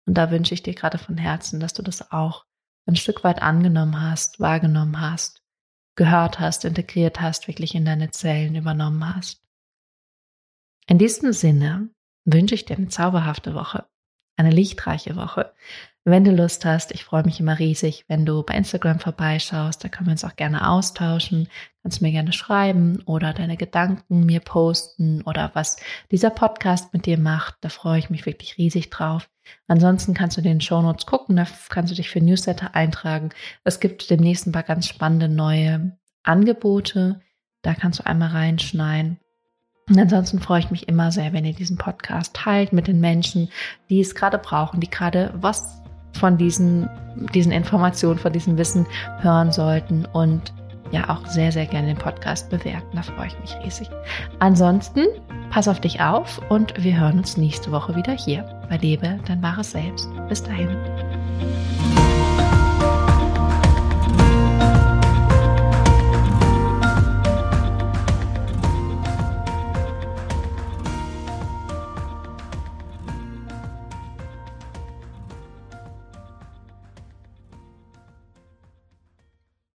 Und 0.08 0.16
da 0.16 0.32
wünsche 0.32 0.54
ich 0.54 0.64
dir 0.64 0.74
gerade 0.74 0.98
von 0.98 1.18
Herzen, 1.18 1.60
dass 1.60 1.74
du 1.74 1.82
das 1.82 2.12
auch 2.12 2.46
ein 2.88 2.96
Stück 2.96 3.24
weit 3.24 3.42
angenommen 3.42 4.02
hast, 4.02 4.40
wahrgenommen 4.40 5.00
hast, 5.00 5.42
gehört 5.96 6.40
hast, 6.40 6.66
integriert 6.66 7.22
hast, 7.22 7.48
wirklich 7.48 7.76
in 7.76 7.86
deine 7.86 8.12
Zellen 8.12 8.56
übernommen 8.56 9.16
hast. 9.16 9.44
In 10.88 10.98
diesem 10.98 11.32
Sinne 11.32 11.94
wünsche 12.26 12.56
ich 12.56 12.66
dir 12.66 12.78
eine 12.78 12.88
zauberhafte 12.88 13.54
Woche, 13.54 13.88
eine 14.38 14.52
lichtreiche 14.52 15.16
Woche, 15.16 15.54
wenn 16.04 16.24
du 16.24 16.32
Lust 16.32 16.66
hast, 16.66 16.92
ich 16.94 17.04
freue 17.04 17.24
mich 17.24 17.40
immer 17.40 17.60
riesig, 17.60 18.06
wenn 18.08 18.26
du 18.26 18.42
bei 18.42 18.56
Instagram 18.56 19.00
vorbeischaust. 19.00 19.84
Da 19.84 19.88
können 19.88 20.08
wir 20.08 20.14
uns 20.14 20.24
auch 20.24 20.36
gerne 20.36 20.68
austauschen. 20.68 21.48
Kannst 21.84 22.02
mir 22.02 22.12
gerne 22.12 22.34
schreiben 22.34 23.04
oder 23.06 23.34
deine 23.34 23.56
Gedanken 23.56 24.26
mir 24.26 24.40
posten 24.40 25.22
oder 25.22 25.52
was 25.54 25.78
dieser 26.10 26.32
Podcast 26.32 26.92
mit 26.92 27.06
dir 27.06 27.20
macht. 27.20 27.58
Da 27.62 27.70
freue 27.70 28.00
ich 28.00 28.10
mich 28.10 28.26
wirklich 28.26 28.58
riesig 28.58 28.90
drauf. 28.90 29.30
Ansonsten 29.68 30.16
kannst 30.16 30.38
du 30.38 30.42
den 30.42 30.60
Shownotes 30.60 31.06
gucken, 31.06 31.36
da 31.36 31.46
kannst 31.70 31.92
du 31.92 31.96
dich 31.96 32.10
für 32.10 32.22
Newsletter 32.22 32.74
eintragen. 32.74 33.30
Es 33.64 33.80
gibt 33.80 34.10
demnächst 34.10 34.48
ein 34.48 34.54
paar 34.54 34.64
ganz 34.64 34.88
spannende 34.88 35.30
neue 35.30 36.00
Angebote. 36.24 37.22
Da 37.62 37.76
kannst 37.76 38.00
du 38.00 38.08
einmal 38.08 38.30
reinschneiden. 38.30 39.20
Und 39.92 40.00
ansonsten 40.00 40.40
freue 40.40 40.62
ich 40.62 40.72
mich 40.72 40.88
immer 40.88 41.12
sehr, 41.12 41.34
wenn 41.34 41.44
ihr 41.44 41.54
diesen 41.54 41.76
Podcast 41.76 42.34
teilt 42.34 42.72
mit 42.72 42.88
den 42.88 43.02
Menschen, 43.02 43.50
die 43.90 44.00
es 44.00 44.16
gerade 44.16 44.38
brauchen, 44.38 44.80
die 44.80 44.90
gerade 44.90 45.34
was 45.36 45.82
von 46.14 46.38
diesen, 46.38 46.90
diesen 47.34 47.52
Informationen, 47.52 48.18
von 48.18 48.32
diesem 48.32 48.58
Wissen 48.58 48.88
hören 49.20 49.52
sollten 49.52 50.06
und 50.06 50.54
ja 50.92 51.10
auch 51.10 51.28
sehr, 51.28 51.52
sehr 51.52 51.66
gerne 51.66 51.88
den 51.88 51.98
Podcast 51.98 52.50
bewerten. 52.50 52.96
Da 52.96 53.02
freue 53.02 53.28
ich 53.28 53.40
mich 53.40 53.54
riesig. 53.66 53.90
Ansonsten, 54.40 55.08
pass 55.50 55.68
auf 55.68 55.82
dich 55.82 56.00
auf 56.00 56.40
und 56.50 56.82
wir 56.82 56.98
hören 56.98 57.18
uns 57.18 57.36
nächste 57.36 57.74
Woche 57.74 57.94
wieder 57.94 58.14
hier 58.14 58.44
bei 58.70 58.78
Lebe 58.78 59.20
dein 59.28 59.44
wahres 59.44 59.72
Selbst. 59.72 60.08
Bis 60.30 60.42
dahin. 60.42 60.70